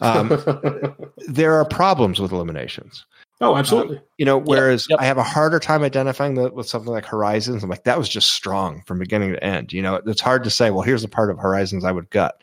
[0.00, 0.28] Um,
[1.28, 3.04] there are problems with Illuminations.
[3.40, 4.00] Oh, absolutely.
[4.16, 5.00] You know, whereas yep.
[5.00, 7.62] I have a harder time identifying that with something like Horizons.
[7.62, 9.72] I'm like, that was just strong from beginning to end.
[9.72, 12.40] You know, it's hard to say, well, here's the part of Horizons I would gut.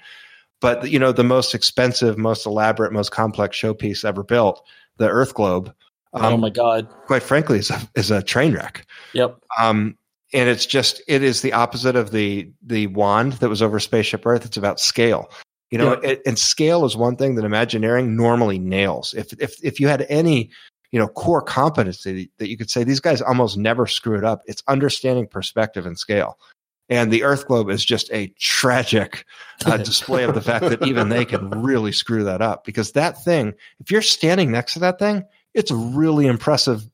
[0.61, 4.65] But you know, the most expensive, most elaborate, most complex showpiece ever built,
[4.97, 5.73] the Earth Globe.
[6.13, 6.87] Um, oh my God!
[7.07, 8.85] Quite frankly, is a, is a train wreck.
[9.13, 9.37] Yep.
[9.59, 9.97] Um,
[10.33, 14.25] and it's just it is the opposite of the the wand that was over spaceship
[14.25, 14.45] Earth.
[14.45, 15.29] It's about scale.
[15.71, 16.11] You know, yeah.
[16.11, 19.13] it, and scale is one thing that Imagineering normally nails.
[19.13, 20.51] If if if you had any
[20.95, 24.43] you know core competency that you could say these guys almost never screw it up,
[24.45, 26.39] it's understanding perspective and scale.
[26.87, 29.25] And the Earth globe is just a tragic
[29.65, 32.63] uh, display of the fact that even they can really screw that up.
[32.63, 36.89] Because that thing, if you're standing next to that thing, it's a really impressive,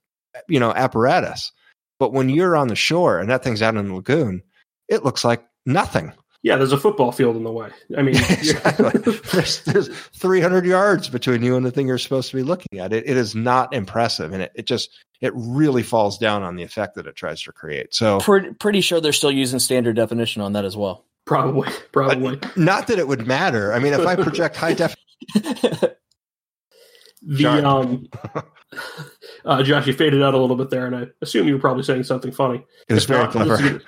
[0.48, 1.52] you know, apparatus.
[2.00, 4.42] But when you're on the shore and that thing's out in the lagoon,
[4.88, 6.12] it looks like nothing.
[6.44, 7.70] Yeah, there's a football field in the way.
[7.96, 8.90] I mean, exactly.
[9.32, 12.92] there's, there's 300 yards between you and the thing you're supposed to be looking at.
[12.94, 14.90] It, it is not impressive, and it, it just
[15.22, 17.94] it really falls down on the effect that it tries to create.
[17.94, 21.06] So, pretty, pretty sure they're still using standard definition on that as well.
[21.26, 22.40] Probably, probably.
[22.56, 23.72] not that it would matter.
[23.72, 24.96] I mean, if I project high def,
[27.22, 28.10] the um,
[29.46, 31.84] uh, Josh, you faded out a little bit there, and I assume you were probably
[31.84, 32.66] saying something funny.
[32.90, 33.82] It was very not, clever.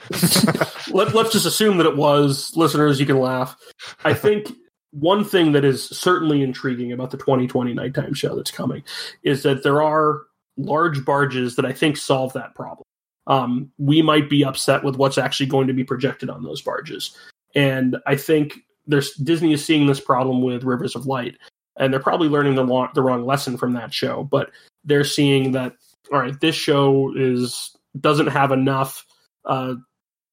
[0.93, 2.55] Let, let's just assume that it was.
[2.55, 3.57] Listeners, you can laugh.
[4.03, 4.51] I think
[4.91, 8.83] one thing that is certainly intriguing about the 2020 nighttime show that's coming
[9.23, 10.21] is that there are
[10.55, 12.83] large barges that I think solve that problem.
[13.25, 17.17] Um, we might be upset with what's actually going to be projected on those barges,
[17.55, 21.37] and I think there's Disney is seeing this problem with Rivers of Light,
[21.77, 24.25] and they're probably learning the, lo- the wrong lesson from that show.
[24.25, 24.51] But
[24.83, 25.73] they're seeing that
[26.11, 29.05] all right, this show is doesn't have enough
[29.45, 29.75] uh,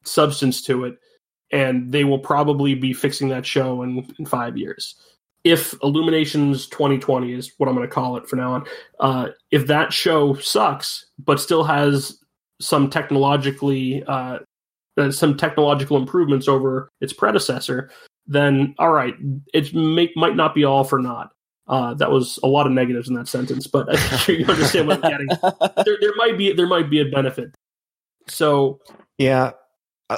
[0.05, 0.97] substance to it,
[1.53, 4.95] and they will probably be fixing that show in, in five years.
[5.43, 8.67] If Illuminations 2020 is what I'm going to call it for now on,
[9.01, 12.19] uh, if that show sucks but still has
[12.61, 14.41] some technologically uh,
[14.99, 17.91] uh some technological improvements over its predecessor,
[18.27, 19.15] then all right,
[19.55, 21.31] it may, might not be all for naught.
[21.67, 24.89] Uh, that was a lot of negatives in that sentence, but I think you understand
[24.89, 25.29] what I'm getting.
[25.85, 27.55] There, there might be there might be a benefit.
[28.29, 28.81] So
[29.19, 29.53] yeah,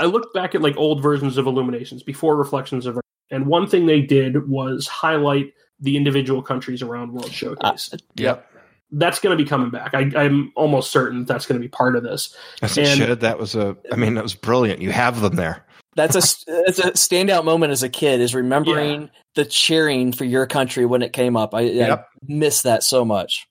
[0.01, 3.67] I looked back at like old versions of Illuminations before Reflections of Earth, and one
[3.67, 7.91] thing they did was highlight the individual countries around World Showcase.
[7.93, 8.49] Uh, yep.
[8.93, 9.95] That's going to be coming back.
[9.95, 12.37] I, am almost certain that's going to be part of this.
[12.61, 13.21] Yes, and, should.
[13.21, 13.77] That was a.
[13.91, 14.83] I mean, that was brilliant.
[14.83, 15.65] You have them there
[15.95, 19.09] that's a that's a standout moment as a kid is remembering yeah.
[19.35, 21.55] the cheering for your country when it came up.
[21.55, 21.99] I, yep.
[22.01, 23.47] I miss that so much.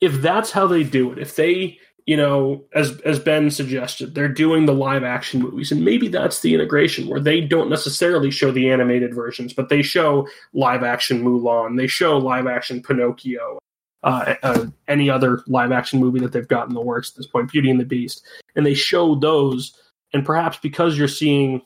[0.00, 4.28] If that's how they do it, if they you know, as as Ben suggested, they're
[4.28, 8.50] doing the live action movies, and maybe that's the integration where they don't necessarily show
[8.50, 13.58] the animated versions, but they show live action Mulan, they show live action Pinocchio,
[14.02, 17.26] uh, uh, any other live action movie that they've got in the works at this
[17.26, 19.80] point, Beauty and the Beast, and they show those,
[20.12, 21.62] and perhaps because you're seeing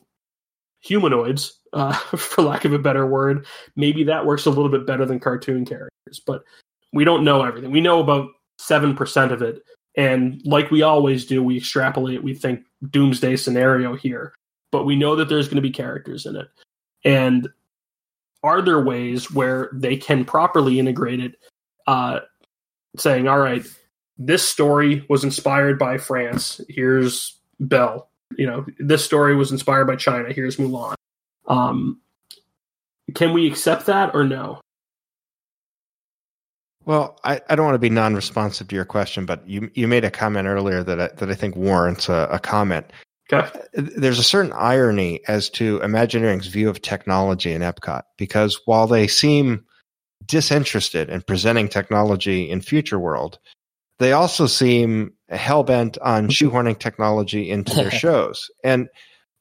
[0.79, 5.05] humanoids, uh, for lack of a better word, maybe that works a little bit better
[5.05, 6.21] than cartoon characters.
[6.25, 6.45] But
[6.93, 7.73] we don't know everything.
[7.73, 8.29] We know about
[8.59, 9.63] seven percent of it,
[9.99, 12.23] and like we always do, we extrapolate.
[12.23, 14.33] We think doomsday scenario here,
[14.73, 16.49] but we know that there's going to be characters in it.
[17.05, 17.49] And
[18.43, 21.35] are there ways where they can properly integrate it?
[21.87, 22.21] Uh,
[22.97, 23.67] saying, all right,
[24.17, 26.63] this story was inspired by France.
[26.69, 30.33] Here's Belle you know, this story was inspired by China.
[30.33, 30.95] Here's Mulan.
[31.47, 32.01] Um,
[33.15, 34.61] can we accept that or no?
[36.89, 40.05] Well, I, I don't want to be non-responsive to your question, but you you made
[40.05, 42.87] a comment earlier that I, that I think warrants a, a comment.
[43.31, 43.47] Okay.
[43.77, 48.87] Uh, there's a certain irony as to Imagineering's view of technology in Epcot because while
[48.87, 49.67] they seem
[50.25, 53.39] disinterested in presenting technology in Future World,
[53.99, 56.31] they also seem hell bent on mm-hmm.
[56.31, 58.51] shoehorning technology into their shows.
[58.65, 58.89] And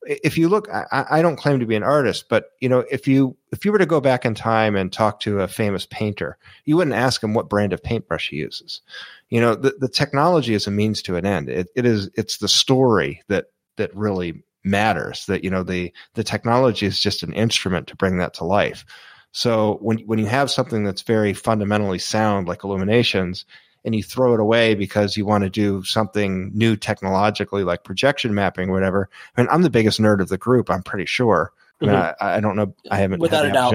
[0.08, 3.08] if you look, I, I, don't claim to be an artist, but you know, if
[3.08, 6.38] you if you were to go back in time and talk to a famous painter,
[6.66, 8.82] you wouldn't ask him what brand of paintbrush he uses.
[9.30, 11.50] You know, the, the technology is a means to an end.
[11.50, 15.26] It, it is it's the story that that really matters.
[15.26, 18.86] That you know the the technology is just an instrument to bring that to life.
[19.34, 23.46] So when when you have something that's very fundamentally sound like Illuminations,
[23.88, 28.36] and you throw it away because you want to do something new technologically like projection
[28.36, 29.10] mapping or whatever.
[29.36, 31.54] I mean, I'm the biggest nerd of the group, I'm pretty sure.
[31.82, 32.24] I, mean, mm-hmm.
[32.24, 32.76] I, I, don't know.
[32.92, 33.74] I haven't without a doubt.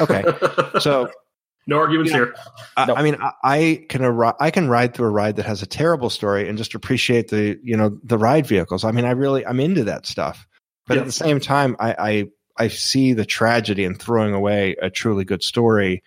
[0.00, 0.24] Okay,
[0.80, 1.10] so
[1.66, 2.36] no arguments here.
[2.76, 2.94] I, no.
[2.94, 5.66] I mean, I, I can ar- I can ride through a ride that has a
[5.66, 8.84] terrible story and just appreciate the you know the ride vehicles.
[8.84, 10.46] I mean, I really I'm into that stuff,
[10.86, 11.02] but yep.
[11.02, 15.24] at the same time, I, I I see the tragedy in throwing away a truly
[15.24, 16.04] good story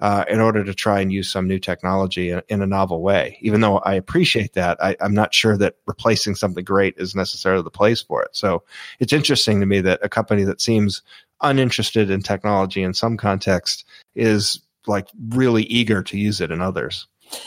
[0.00, 3.38] uh, in order to try and use some new technology in, in a novel way.
[3.40, 7.62] Even though I appreciate that, I, am not sure that replacing something great is necessarily
[7.62, 8.30] the place for it.
[8.32, 8.64] So
[8.98, 11.02] it's interesting to me that a company that seems
[11.40, 13.84] uninterested in technology in some context
[14.14, 17.06] is like really eager to use it in others.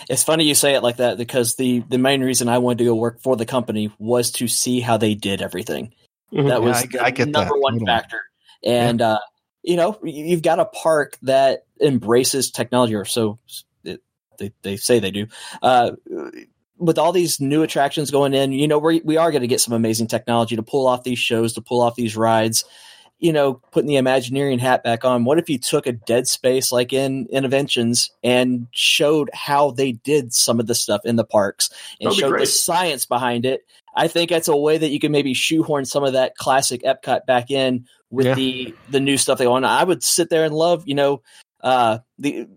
[0.10, 2.86] It's funny you say it like that because the the main reason I wanted to
[2.86, 5.94] go work for the company was to see how they did everything.
[6.34, 6.48] Mm-hmm.
[6.48, 7.60] That was yeah, I, I the number that.
[7.60, 8.22] one factor.
[8.64, 9.14] And yeah.
[9.14, 9.20] uh,
[9.64, 13.40] you know, you've got a park that embraces technology, or so
[13.84, 14.02] it,
[14.40, 15.28] they they say they do.
[15.62, 15.92] Uh,
[16.78, 19.62] with all these new attractions going in, you know, we we are going to get
[19.62, 22.66] some amazing technology to pull off these shows, to pull off these rides.
[23.20, 25.26] You know, putting the Imagineering hat back on.
[25.26, 30.36] What if you took a dead space like in Innoventions and showed how they did
[30.36, 32.42] some of the stuff in the parks and showed great.
[32.42, 33.62] the science behind it?
[33.96, 37.26] I think that's a way that you can maybe shoehorn some of that classic Epcot
[37.26, 38.36] back in with yeah.
[38.36, 39.66] the the new stuff they want.
[39.66, 41.24] I would sit there and love, you know,
[41.62, 42.48] uh, the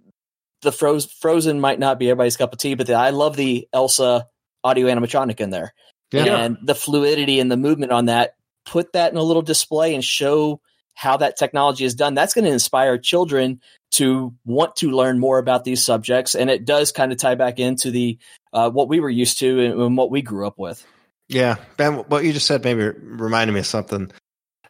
[0.62, 3.68] the froze, Frozen might not be everybody's cup of tea, but the, I love the
[3.72, 4.26] Elsa
[4.62, 5.72] audio animatronic in there.
[6.12, 6.36] Yeah.
[6.36, 8.34] And the fluidity and the movement on that,
[8.66, 10.60] put that in a little display and show
[10.94, 12.14] how that technology is done.
[12.14, 13.60] That's going to inspire children
[13.92, 16.34] to want to learn more about these subjects.
[16.34, 18.18] And it does kind of tie back into the
[18.52, 20.84] uh, what we were used to and, and, what we grew up with.
[21.28, 21.56] Yeah.
[21.76, 24.10] Ben, what you just said maybe reminded me of something.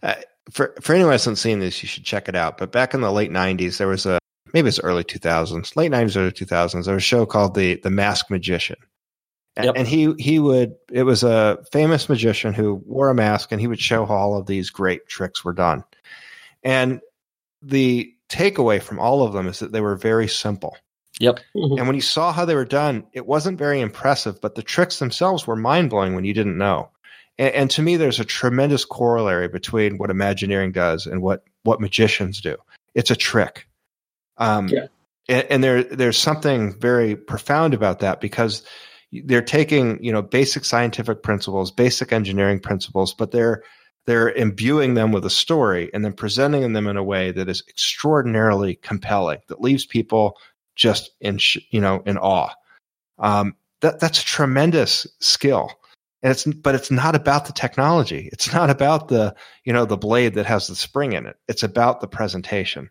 [0.03, 0.15] Uh,
[0.51, 2.59] for, for anyone who hasn't seen this, you should check it out.
[2.59, 4.20] But back in the late 90s, there was a
[4.53, 6.85] maybe it's early 2000s, late 90s, early 2000s.
[6.85, 8.77] There was a show called the the Masked Magician,
[9.57, 9.75] and, yep.
[9.77, 13.67] and he he would it was a famous magician who wore a mask and he
[13.67, 15.85] would show how all of these great tricks were done.
[16.63, 17.01] And
[17.63, 20.77] the takeaway from all of them is that they were very simple.
[21.19, 21.41] Yep.
[21.55, 21.79] Mm-hmm.
[21.79, 24.99] And when you saw how they were done, it wasn't very impressive, but the tricks
[24.99, 26.91] themselves were mind blowing when you didn't know.
[27.39, 31.81] And, and, to me, there's a tremendous corollary between what Imagineering does and what what
[31.81, 32.57] magicians do.
[32.95, 33.67] It's a trick.
[34.41, 34.87] Um, yeah.
[35.29, 38.65] And, and there, there's something very profound about that because
[39.13, 43.63] they're taking, you know, basic scientific principles, basic engineering principles, but they're
[44.07, 47.63] they're imbuing them with a story and then presenting them in a way that is
[47.69, 50.39] extraordinarily compelling, that leaves people
[50.75, 51.39] just in,
[51.69, 52.49] you know, in awe.
[53.19, 55.73] Um, that that's a tremendous skill
[56.23, 59.35] and it's but it's not about the technology it's not about the
[59.65, 62.91] you know the blade that has the spring in it it's about the presentation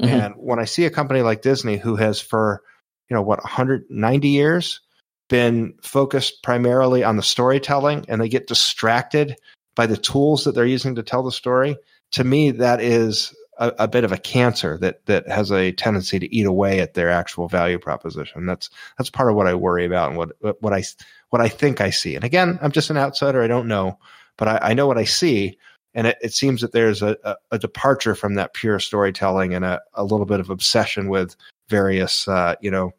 [0.00, 0.14] Mm-hmm.
[0.14, 2.62] And when I see a company like Disney who has for,
[3.08, 4.80] you know, what, 190 years
[5.28, 9.36] been focused primarily on the storytelling and they get distracted
[9.74, 11.76] by the tools that they're using to tell the story,
[12.12, 16.18] to me, that is a, a, bit of a cancer that that has a tendency
[16.18, 18.46] to eat away at their actual value proposition.
[18.46, 20.82] That's that's part of what I worry about and what what I
[21.30, 22.14] what I think I see.
[22.14, 23.42] And again, I'm just an outsider.
[23.42, 23.98] I don't know,
[24.36, 25.58] but I, I know what I see
[25.94, 29.64] and it, it seems that there's a, a, a, departure from that pure storytelling and
[29.64, 31.36] a, a little bit of obsession with
[31.68, 32.92] various uh, you know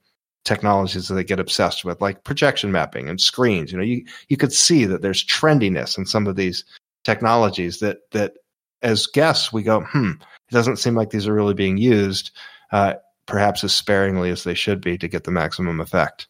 [0.44, 3.72] technologies that they get obsessed with like projection mapping and screens.
[3.72, 6.64] You know you you could see that there's trendiness in some of these
[7.04, 8.34] technologies that that
[8.82, 12.32] as guests we go hmm it doesn't seem like these are really being used
[12.72, 12.94] uh,
[13.26, 16.28] perhaps as sparingly as they should be to get the maximum effect.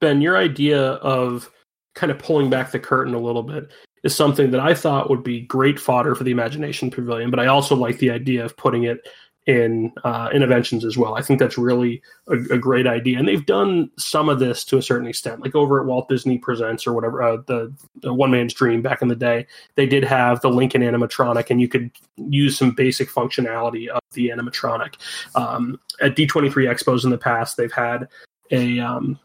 [0.00, 1.50] Ben your idea of
[1.94, 3.70] kind of pulling back the curtain a little bit
[4.02, 7.46] is something that I thought would be great fodder for the Imagination Pavilion, but I
[7.46, 9.06] also like the idea of putting it
[9.46, 11.14] in uh, Innoventions as well.
[11.14, 14.76] I think that's really a, a, great idea, and they've done some of this to
[14.76, 17.72] a certain extent, like over at Walt Disney Presents or whatever uh, the,
[18.02, 19.46] the One Man's Dream back in the day.
[19.76, 24.28] They did have the Lincoln animatronic, and you could use some basic functionality of the
[24.28, 24.96] animatronic.
[25.34, 28.08] Um, at D23 Expos in the past, they've had
[28.50, 29.18] a um,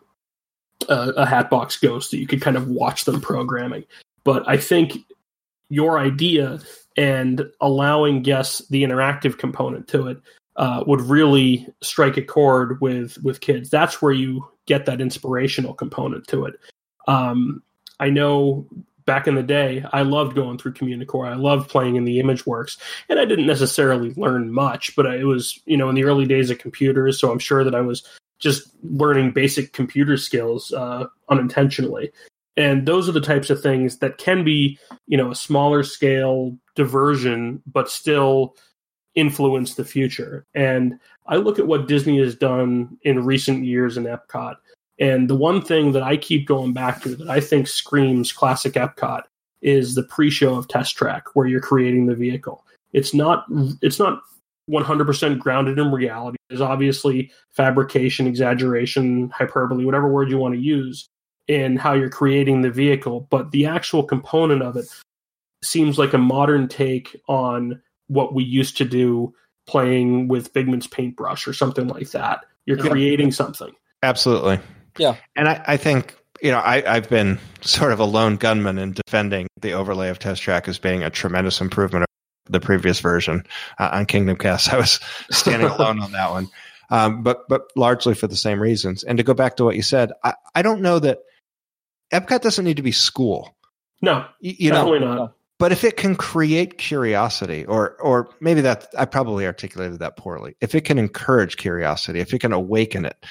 [0.88, 3.84] a, a Hatbox Ghost that you could kind of watch them programming.
[4.26, 4.98] But I think
[5.70, 6.60] your idea
[6.98, 10.18] and allowing guests the interactive component to it
[10.58, 13.70] uh, would really strike a chord with with kids.
[13.70, 16.56] That's where you get that inspirational component to it.
[17.08, 17.62] Um,
[18.00, 18.68] I know
[19.06, 21.28] back in the day, I loved going through Communicore.
[21.28, 22.78] I loved playing in the ImageWorks,
[23.10, 26.50] and I didn't necessarily learn much, but it was you know in the early days
[26.50, 28.04] of computers, so I'm sure that I was
[28.40, 32.12] just learning basic computer skills uh, unintentionally
[32.58, 34.78] and those are the types of things that can be
[35.08, 38.56] you know a smaller scale diversion but still
[39.16, 40.46] influence the future.
[40.56, 44.56] And i look at what disney has done in recent years in epcot
[45.00, 48.74] and the one thing that i keep going back to that i think screams classic
[48.74, 49.24] epcot
[49.66, 52.64] is the pre-show of test track where you're creating the vehicle.
[52.94, 53.46] It's not
[53.82, 54.22] it's not
[54.70, 56.38] 100% grounded in reality.
[56.50, 61.08] There's obviously fabrication exaggeration hyperbole whatever word you want to use
[61.48, 64.86] in how you're creating the vehicle, but the actual component of it
[65.64, 69.34] seems like a modern take on what we used to do
[69.68, 72.46] playing with Figment's paintbrush or something like that.
[72.66, 73.74] You're creating something.
[74.04, 74.60] Absolutely.
[74.98, 75.16] Yeah.
[75.36, 78.94] And I, I think, you know, I, I've been sort of a lone gunman in
[78.94, 83.46] defending the overlay of Test Track as being a tremendous improvement of the previous version
[83.80, 84.70] uh, on Kingdom Cast.
[84.74, 85.00] I was
[85.32, 86.50] standing alone on that one,
[86.90, 89.04] um, but but largely for the same reasons.
[89.04, 91.20] And to go back to what you said, I, I don't know that
[92.12, 93.56] Epcot doesn't need to be school.
[94.02, 95.34] No, you, you know, not.
[95.58, 100.56] But if it can create curiosity, or or maybe that I probably articulated that poorly.
[100.60, 103.26] If it can encourage curiosity, if it can awaken it,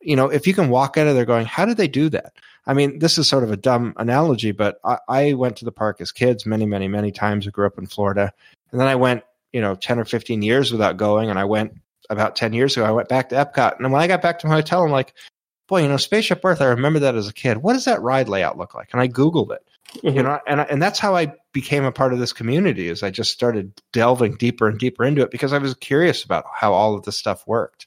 [0.00, 2.34] you know, if you can walk out of there going, "How did they do that?"
[2.66, 5.72] I mean, this is sort of a dumb analogy, but I, I went to the
[5.72, 7.46] park as kids many, many, many times.
[7.46, 8.32] I grew up in Florida,
[8.70, 11.72] and then I went, you know, ten or fifteen years without going, and I went
[12.08, 12.86] about ten years ago.
[12.86, 15.12] I went back to Epcot, and when I got back to my hotel, I'm like,
[15.68, 16.60] boy, you know, Spaceship Earth.
[16.60, 17.58] I remember that as a kid.
[17.58, 18.90] What does that ride layout look like?
[18.92, 19.62] And I googled it.
[19.98, 20.16] Mm-hmm.
[20.16, 22.88] You know, and and that's how I became a part of this community.
[22.88, 26.46] Is I just started delving deeper and deeper into it because I was curious about
[26.52, 27.86] how all of this stuff worked,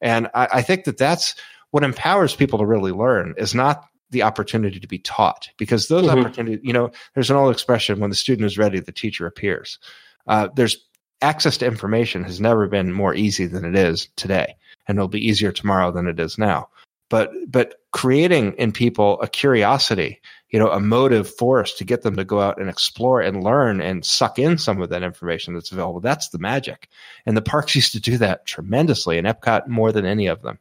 [0.00, 1.36] and I, I think that that's
[1.70, 3.34] what empowers people to really learn.
[3.38, 6.18] Is not the opportunity to be taught because those mm-hmm.
[6.18, 9.78] opportunities, you know, there's an old expression: when the student is ready, the teacher appears.
[10.26, 10.76] Uh, there's
[11.22, 14.54] access to information has never been more easy than it is today,
[14.86, 16.68] and it'll be easier tomorrow than it is now
[17.08, 22.16] but but creating in people a curiosity you know a motive force to get them
[22.16, 25.72] to go out and explore and learn and suck in some of that information that's
[25.72, 26.00] available.
[26.00, 26.88] That's the magic.
[27.26, 30.58] And the parks used to do that tremendously and epcot more than any of them.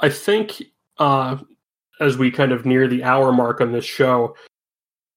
[0.00, 0.62] I think
[0.98, 1.38] uh
[2.00, 4.34] as we kind of near the hour mark on this show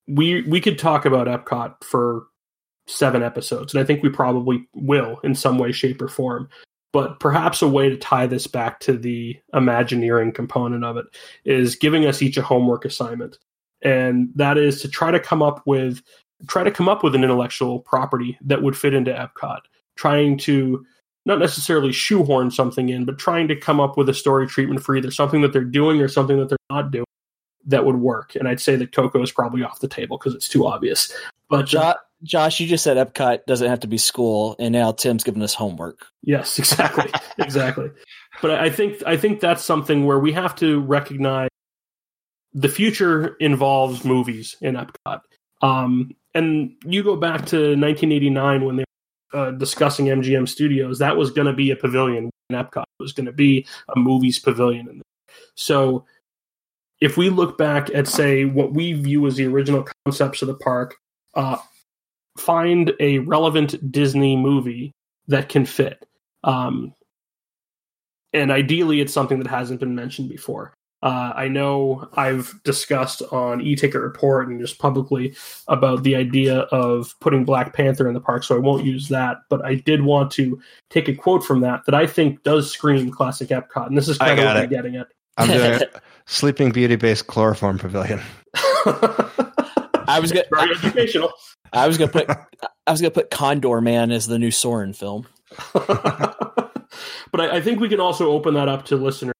[0.08, 2.26] we we could talk about epcot for
[2.88, 6.50] seven episodes and i think we probably will in some way shape or form
[6.92, 11.06] but perhaps a way to tie this back to the imagineering component of it
[11.46, 13.38] is giving us each a homework assignment.
[13.82, 16.02] And that is to try to come up with
[16.48, 19.60] try to come up with an intellectual property that would fit into epcot.
[19.96, 20.86] Trying to
[21.26, 24.96] not necessarily shoehorn something in but trying to come up with a story treatment for
[24.96, 27.06] either something that they're doing or something that they're not doing
[27.66, 28.36] that would work.
[28.36, 31.14] And i'd say that coco is probably off the table because it's too obvious.
[31.50, 31.94] But uh, jo-
[32.24, 35.54] Josh, you just said Epcot doesn't have to be school, and now Tim's giving us
[35.54, 36.06] homework.
[36.22, 37.92] Yes, exactly, exactly.
[38.42, 41.50] But I think I think that's something where we have to recognize
[42.54, 45.22] the future involves movies in Epcot.
[45.62, 48.86] Um, and you go back to 1989 when they
[49.34, 51.00] were uh, discussing MGM Studios.
[51.00, 52.84] That was going to be a pavilion in Epcot.
[53.00, 53.66] It was going to be
[53.96, 55.02] a movies pavilion.
[55.56, 56.06] So
[57.02, 60.56] if we look back at say what we view as the original concepts of the
[60.56, 60.96] park
[61.36, 61.58] uh,
[62.40, 64.92] find a relevant Disney movie
[65.28, 66.06] that can fit.
[66.44, 66.94] Um,
[68.34, 70.74] and ideally, it's something that hasn't been mentioned before.
[71.02, 75.34] Uh, I know I've discussed on E-Ticket Report and just publicly
[75.68, 79.38] about the idea of putting Black Panther in the park, so I won't use that.
[79.50, 83.12] But I did want to take a quote from that that I think does scream
[83.12, 84.64] classic Epcot, and this is kind of what it.
[84.64, 85.08] I'm getting at.
[85.38, 85.80] I'm doing
[86.26, 88.20] Sleeping Beauty based chloroform pavilion.
[90.10, 91.32] I was gonna, very educational.
[91.72, 95.28] I was gonna put I was gonna put Condorman as the new Soarin' film.
[95.74, 99.34] but I, I, think we can also open that up to listeners,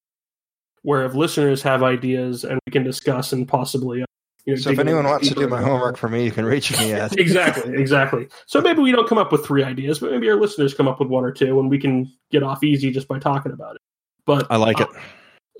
[0.82, 4.02] where if listeners have ideas and we can discuss and possibly.
[4.02, 4.06] Uh,
[4.46, 6.76] you know, so if anyone wants to do my homework for me, you can reach
[6.78, 8.26] me at exactly, exactly.
[8.46, 10.98] So maybe we don't come up with three ideas, but maybe our listeners come up
[10.98, 13.82] with one or two, and we can get off easy just by talking about it.
[14.24, 15.00] But I like uh, it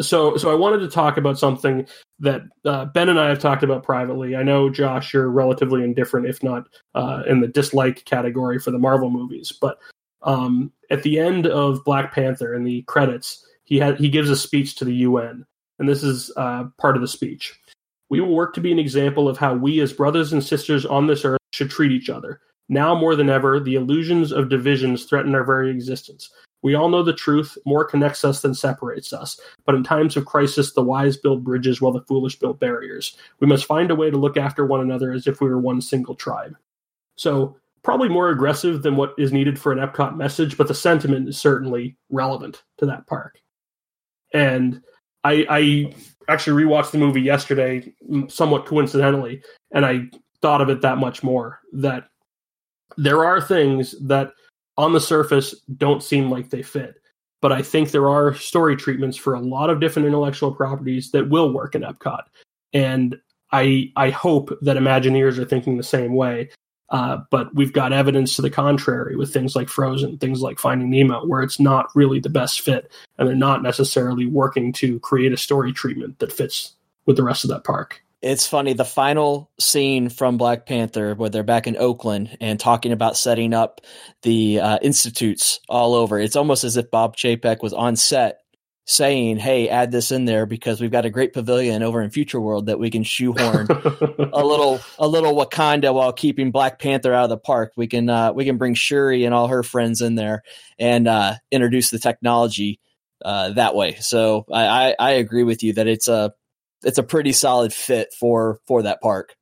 [0.01, 1.87] so so I wanted to talk about something
[2.19, 4.37] that uh, Ben and I have talked about privately.
[4.37, 8.79] I know Josh, you're relatively indifferent, if not uh, in the dislike category for the
[8.79, 9.53] Marvel movies.
[9.59, 9.79] But
[10.23, 14.37] um, at the end of Black Panther, in the credits, he had he gives a
[14.37, 15.45] speech to the UN,
[15.79, 17.59] and this is uh, part of the speech.
[18.09, 21.07] We will work to be an example of how we, as brothers and sisters on
[21.07, 22.41] this earth, should treat each other.
[22.69, 26.31] Now more than ever, the illusions of divisions threaten our very existence.
[26.63, 27.57] We all know the truth.
[27.65, 29.41] More connects us than separates us.
[29.65, 33.17] But in times of crisis, the wise build bridges while the foolish build barriers.
[33.41, 35.81] We must find a way to look after one another as if we were one
[35.81, 36.57] single tribe.
[37.17, 41.29] So, probably more aggressive than what is needed for an Epcot message, but the sentiment
[41.29, 43.41] is certainly relevant to that park.
[44.35, 44.83] And
[45.25, 45.95] I, I
[46.29, 47.93] actually rewatched the movie yesterday,
[48.29, 49.43] somewhat coincidentally,
[49.73, 50.11] and I
[50.43, 52.09] thought of it that much more that
[52.97, 54.33] there are things that
[54.77, 56.97] on the surface don't seem like they fit.
[57.41, 61.31] But I think there are story treatments for a lot of different intellectual properties that
[61.31, 62.25] will work in Epcot.
[62.73, 63.19] And
[63.53, 66.51] I I hope that Imagineers are thinking the same way.
[66.91, 70.91] Uh, but we've got evidence to the contrary with things like Frozen, things like Finding
[70.91, 75.33] Nemo, where it's not really the best fit, and they're not necessarily working to create
[75.33, 76.75] a story treatment that fits
[77.07, 81.31] with the rest of that park it's funny the final scene from black panther where
[81.31, 83.81] they're back in oakland and talking about setting up
[84.23, 88.41] the uh, institutes all over it's almost as if bob chapek was on set
[88.91, 92.41] saying, "Hey, add this in there because we've got a great pavilion over in Future
[92.41, 97.25] World that we can shoehorn a little a little Wakanda while keeping Black Panther out
[97.25, 97.73] of the park.
[97.77, 100.43] We can uh, we can bring Shuri and all her friends in there
[100.79, 102.81] and uh, introduce the technology
[103.25, 106.35] uh, that way." So I, I I agree with you that it's a
[106.83, 109.37] it's a pretty solid fit for for that park.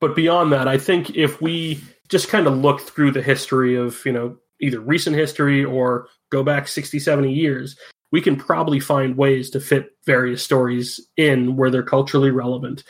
[0.00, 4.04] But beyond that, I think if we just kind of look through the history of,
[4.04, 7.76] you know, either recent history or go back 60, 70 years,
[8.10, 12.82] we can probably find ways to fit various stories in where they're culturally relevant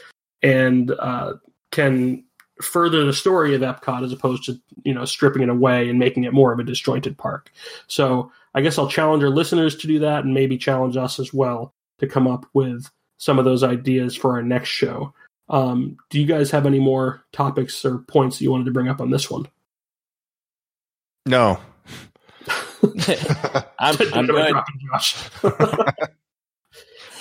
[0.43, 1.35] and uh,
[1.71, 2.25] can
[2.63, 6.25] further the story of Epcot as opposed to, you know, stripping it away and making
[6.25, 7.51] it more of a disjointed park.
[7.89, 11.33] So I guess I'll challenge our listeners to do that and maybe challenge us as
[11.33, 12.91] well to come up with
[13.23, 15.15] some of those ideas for our next show.
[15.49, 18.89] Um, do you guys have any more topics or points that you wanted to bring
[18.89, 19.47] up on this one?
[21.25, 21.61] No.
[23.79, 24.57] I'm, I'm good.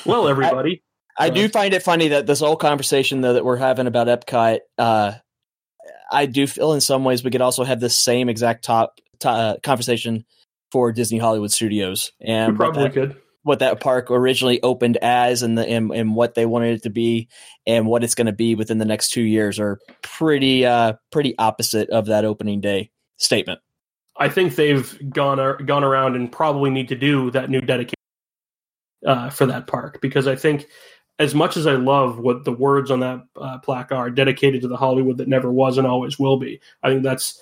[0.08, 0.82] well, everybody.
[1.20, 4.08] I, I do find it funny that this whole conversation though that we're having about
[4.08, 5.12] Epcot, uh,
[6.12, 9.58] I do feel in some ways we could also have the same exact top, uh,
[9.62, 10.26] conversation
[10.72, 15.42] for Disney Hollywood Studios, and we probably that, could what that park originally opened as
[15.42, 17.28] and the and, and what they wanted it to be
[17.66, 21.38] and what it's going to be within the next two years are pretty uh pretty
[21.38, 23.60] opposite of that opening day statement.
[24.18, 27.96] I think they've gone gone around and probably need to do that new dedication
[29.06, 30.68] uh, for that park because i think
[31.20, 34.68] as much as i love what the words on that uh, plaque are dedicated to
[34.68, 37.40] the hollywood that never was and always will be i think that's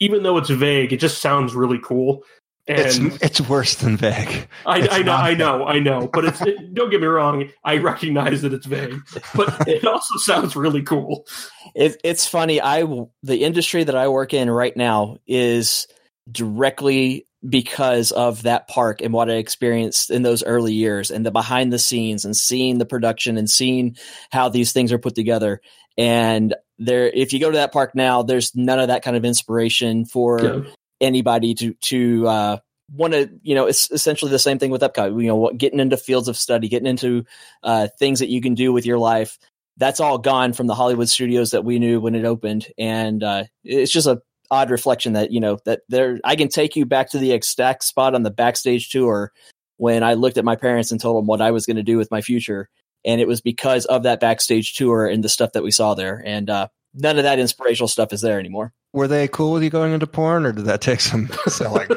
[0.00, 2.22] even though it's vague it just sounds really cool
[2.66, 4.48] and it's it's worse than vague.
[4.64, 6.08] I, I know, not I know, I know.
[6.12, 7.50] But it's it, don't get me wrong.
[7.62, 9.00] I recognize that it's vague,
[9.34, 11.26] but it also sounds really cool.
[11.74, 12.84] it, it's funny i
[13.22, 15.86] the industry that i work in right now is
[16.30, 21.30] directly because of that park and what i experienced in those early years and the
[21.30, 23.96] behind the scenes and seeing the production and seeing
[24.30, 25.60] how these things are put together
[25.98, 29.24] and there if you go to that park now there's none of that kind of
[29.24, 30.60] inspiration for Yeah.
[31.00, 32.56] Anybody to to uh,
[32.92, 35.20] want to you know it's essentially the same thing with Epcot.
[35.20, 37.24] You know, getting into fields of study, getting into
[37.62, 39.38] uh, things that you can do with your life.
[39.76, 43.44] That's all gone from the Hollywood studios that we knew when it opened, and uh,
[43.64, 46.20] it's just a odd reflection that you know that there.
[46.24, 49.32] I can take you back to the exact spot on the backstage tour
[49.76, 51.98] when I looked at my parents and told them what I was going to do
[51.98, 52.68] with my future,
[53.04, 56.22] and it was because of that backstage tour and the stuff that we saw there,
[56.24, 58.72] and uh, none of that inspirational stuff is there anymore.
[58.94, 61.88] Were they cool with you going into porn, or did that take some selling?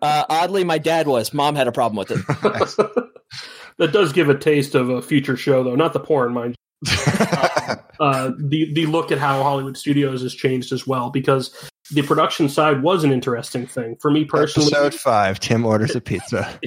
[0.00, 1.34] Uh, oddly, my dad was.
[1.34, 2.26] Mom had a problem with it.
[3.76, 5.74] that does give a taste of a future show, though.
[5.76, 6.56] Not the porn, mind.
[6.86, 6.92] you.
[8.00, 11.54] Uh, the the look at how Hollywood Studios has changed as well, because
[11.90, 14.72] the production side was an interesting thing for me personally.
[14.74, 15.38] Episode five.
[15.38, 16.58] Tim orders a pizza.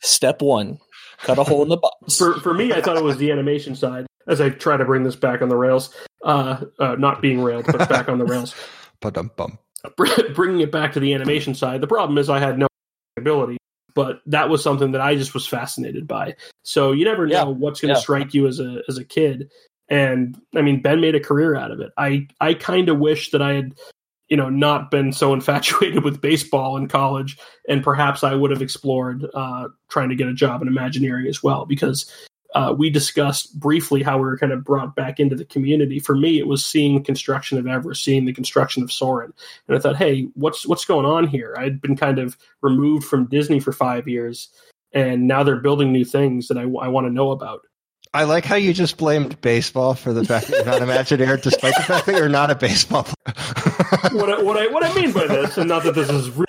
[0.00, 0.78] Step one:
[1.22, 2.18] cut a hole in the box.
[2.18, 4.06] for for me, I thought it was the animation side.
[4.26, 5.94] As I try to bring this back on the rails,
[6.28, 8.54] uh, uh, not being railed, but back on the rails.
[9.00, 9.58] Ba-dum-bum.
[10.34, 12.66] bringing it back to the animation side, the problem is I had no
[13.16, 13.56] ability,
[13.94, 16.36] but that was something that I just was fascinated by.
[16.64, 18.02] So you never know Yeah, what's going to yeah.
[18.02, 19.50] strike you as a as a kid.
[19.88, 21.90] And I mean, Ben made a career out of it.
[21.96, 23.74] I I kind of wish that I had,
[24.28, 27.38] you know, not been so infatuated with baseball in college,
[27.68, 31.42] and perhaps I would have explored uh, trying to get a job in Imagineering as
[31.42, 32.12] well, because
[32.58, 36.00] uh, we discussed briefly how we were kind of brought back into the community.
[36.00, 39.32] For me, it was seeing construction of Everest, seeing the construction of Soarin',
[39.68, 41.54] and I thought, hey, what's what's going on here?
[41.56, 44.48] I'd been kind of removed from Disney for five years,
[44.92, 47.60] and now they're building new things that I, I want to know about.
[48.12, 51.76] I like how you just blamed baseball for the fact that you're not Imagineer, despite
[51.76, 53.36] the fact that you're not a baseball player.
[54.12, 56.46] What I, what I what I mean by this, and not that this is real,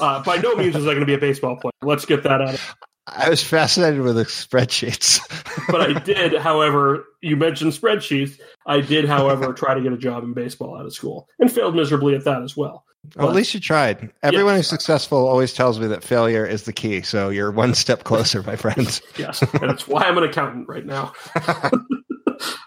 [0.00, 1.72] uh, by no means is I going to be a baseball player.
[1.82, 2.54] Let's get that out.
[2.54, 2.74] of
[3.06, 5.20] I was fascinated with the spreadsheets.
[5.70, 8.40] But I did, however, you mentioned spreadsheets.
[8.66, 11.76] I did, however, try to get a job in baseball out of school and failed
[11.76, 12.84] miserably at that as well.
[13.16, 14.10] well, at least you tried.
[14.22, 17.02] Everyone who's successful always tells me that failure is the key.
[17.02, 19.02] So you're one step closer, my friends.
[19.16, 21.12] Yes, and that's why I'm an accountant right now.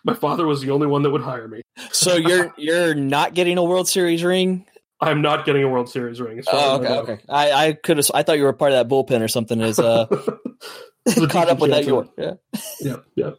[0.04, 1.62] My father was the only one that would hire me.
[1.92, 4.66] So you're you're not getting a World Series ring.
[5.06, 6.42] I'm not getting a World Series ring.
[6.48, 7.24] Oh, I okay, okay.
[7.30, 8.10] I, I could have.
[8.14, 9.62] I thought you were part of that bullpen or something.
[9.62, 10.06] As uh,
[11.30, 11.86] caught up with that.
[11.86, 12.10] York.
[12.18, 12.34] Yeah.
[12.82, 13.32] yeah, yeah.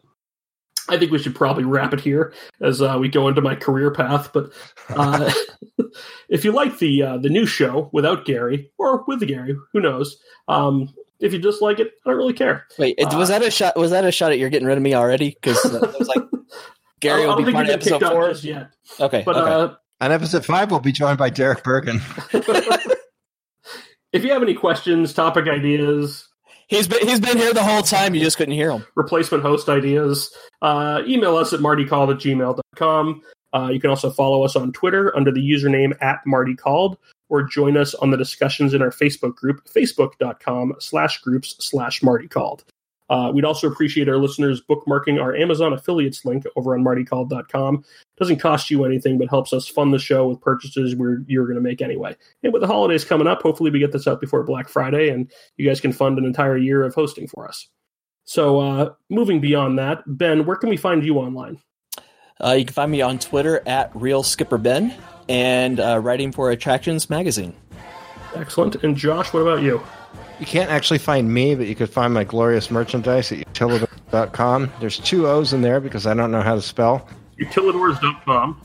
[0.89, 3.91] I think we should probably wrap it here as uh, we go into my career
[3.91, 4.31] path.
[4.33, 4.51] But
[4.89, 5.31] uh,
[6.29, 9.81] if you like the uh, the new show without Gary or with the Gary, who
[9.81, 10.17] knows?
[10.47, 12.65] Um, if you just like it, I don't really care.
[12.77, 13.75] Wait, it- was Uh, that a shot?
[13.75, 15.31] Was that a shot at you're getting rid of me already?
[15.31, 16.23] Because uh, it was like
[17.01, 18.31] Gary will be part of episode four.
[18.43, 18.69] yet.
[18.99, 19.75] Okay, But okay.
[19.99, 22.01] On episode five, we'll be joined by Derek Bergen.
[24.13, 26.27] if you have any questions, topic ideas,
[26.67, 28.13] He's been he's been here the whole time.
[28.13, 28.85] You just couldn't hear him.
[28.95, 33.21] replacement host ideas, uh, email us at martycalled at gmail.com.
[33.53, 36.97] Uh, you can also follow us on Twitter under the username at martycalled
[37.29, 42.63] or join us on the discussions in our Facebook group, facebook.com slash groups slash martycalled.
[43.09, 47.83] Uh, we'd also appreciate our listeners bookmarking our Amazon affiliates link over on martycalled.com.
[48.17, 51.55] Doesn't cost you anything, but helps us fund the show with purchases we're, you're going
[51.55, 52.15] to make anyway.
[52.43, 55.31] And with the holidays coming up, hopefully we get this out before Black Friday and
[55.55, 57.67] you guys can fund an entire year of hosting for us.
[58.25, 61.61] So, uh, moving beyond that, Ben, where can we find you online?
[62.43, 64.93] Uh, you can find me on Twitter at Real Skipper Ben
[65.29, 67.53] and uh, writing for Attractions Magazine.
[68.35, 68.83] Excellent.
[68.83, 69.81] And Josh, what about you?
[70.39, 74.71] You can't actually find me, but you could find my glorious merchandise at utilidors.com.
[74.79, 77.07] There's two O's in there because I don't know how to spell.
[77.39, 78.61] Utilidors.com.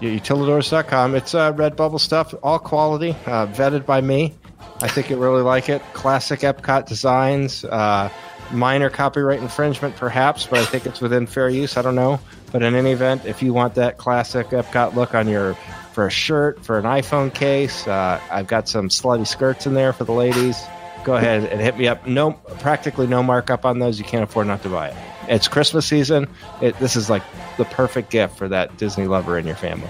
[0.00, 1.14] Yeah, Utilidors.com.
[1.14, 4.34] It's uh, Redbubble stuff, all quality, uh, vetted by me.
[4.82, 5.82] I think you really like it.
[5.92, 8.10] Classic Epcot designs, uh,
[8.50, 11.76] minor copyright infringement perhaps, but I think it's within fair use.
[11.76, 12.18] I don't know.
[12.50, 15.54] But in any event, if you want that classic Epcot look on your
[15.92, 19.92] for a shirt, for an iPhone case, uh, I've got some slutty skirts in there
[19.92, 20.56] for the ladies.
[21.04, 22.06] Go ahead and hit me up.
[22.06, 23.98] No, practically no markup on those.
[23.98, 24.96] You can't afford not to buy it.
[25.28, 26.28] It's Christmas season.
[26.60, 27.22] It, this is like
[27.56, 29.88] the perfect gift for that Disney lover in your family.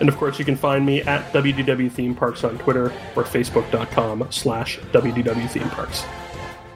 [0.00, 4.28] And of course, you can find me at WDW Theme Parks on Twitter or Facebook.com
[4.30, 6.04] slash WDW Theme Parks.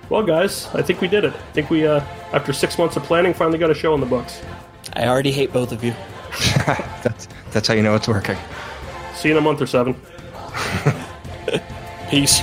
[0.08, 1.32] Well, guys, I think we did it.
[1.32, 2.00] I think we, uh,
[2.32, 4.42] after six months of planning, finally got a show in the books.
[4.94, 5.94] I already hate both of you.
[6.66, 8.36] that's that's how you know it's working.
[9.14, 9.94] See you in a month or seven.
[12.10, 12.40] Peace.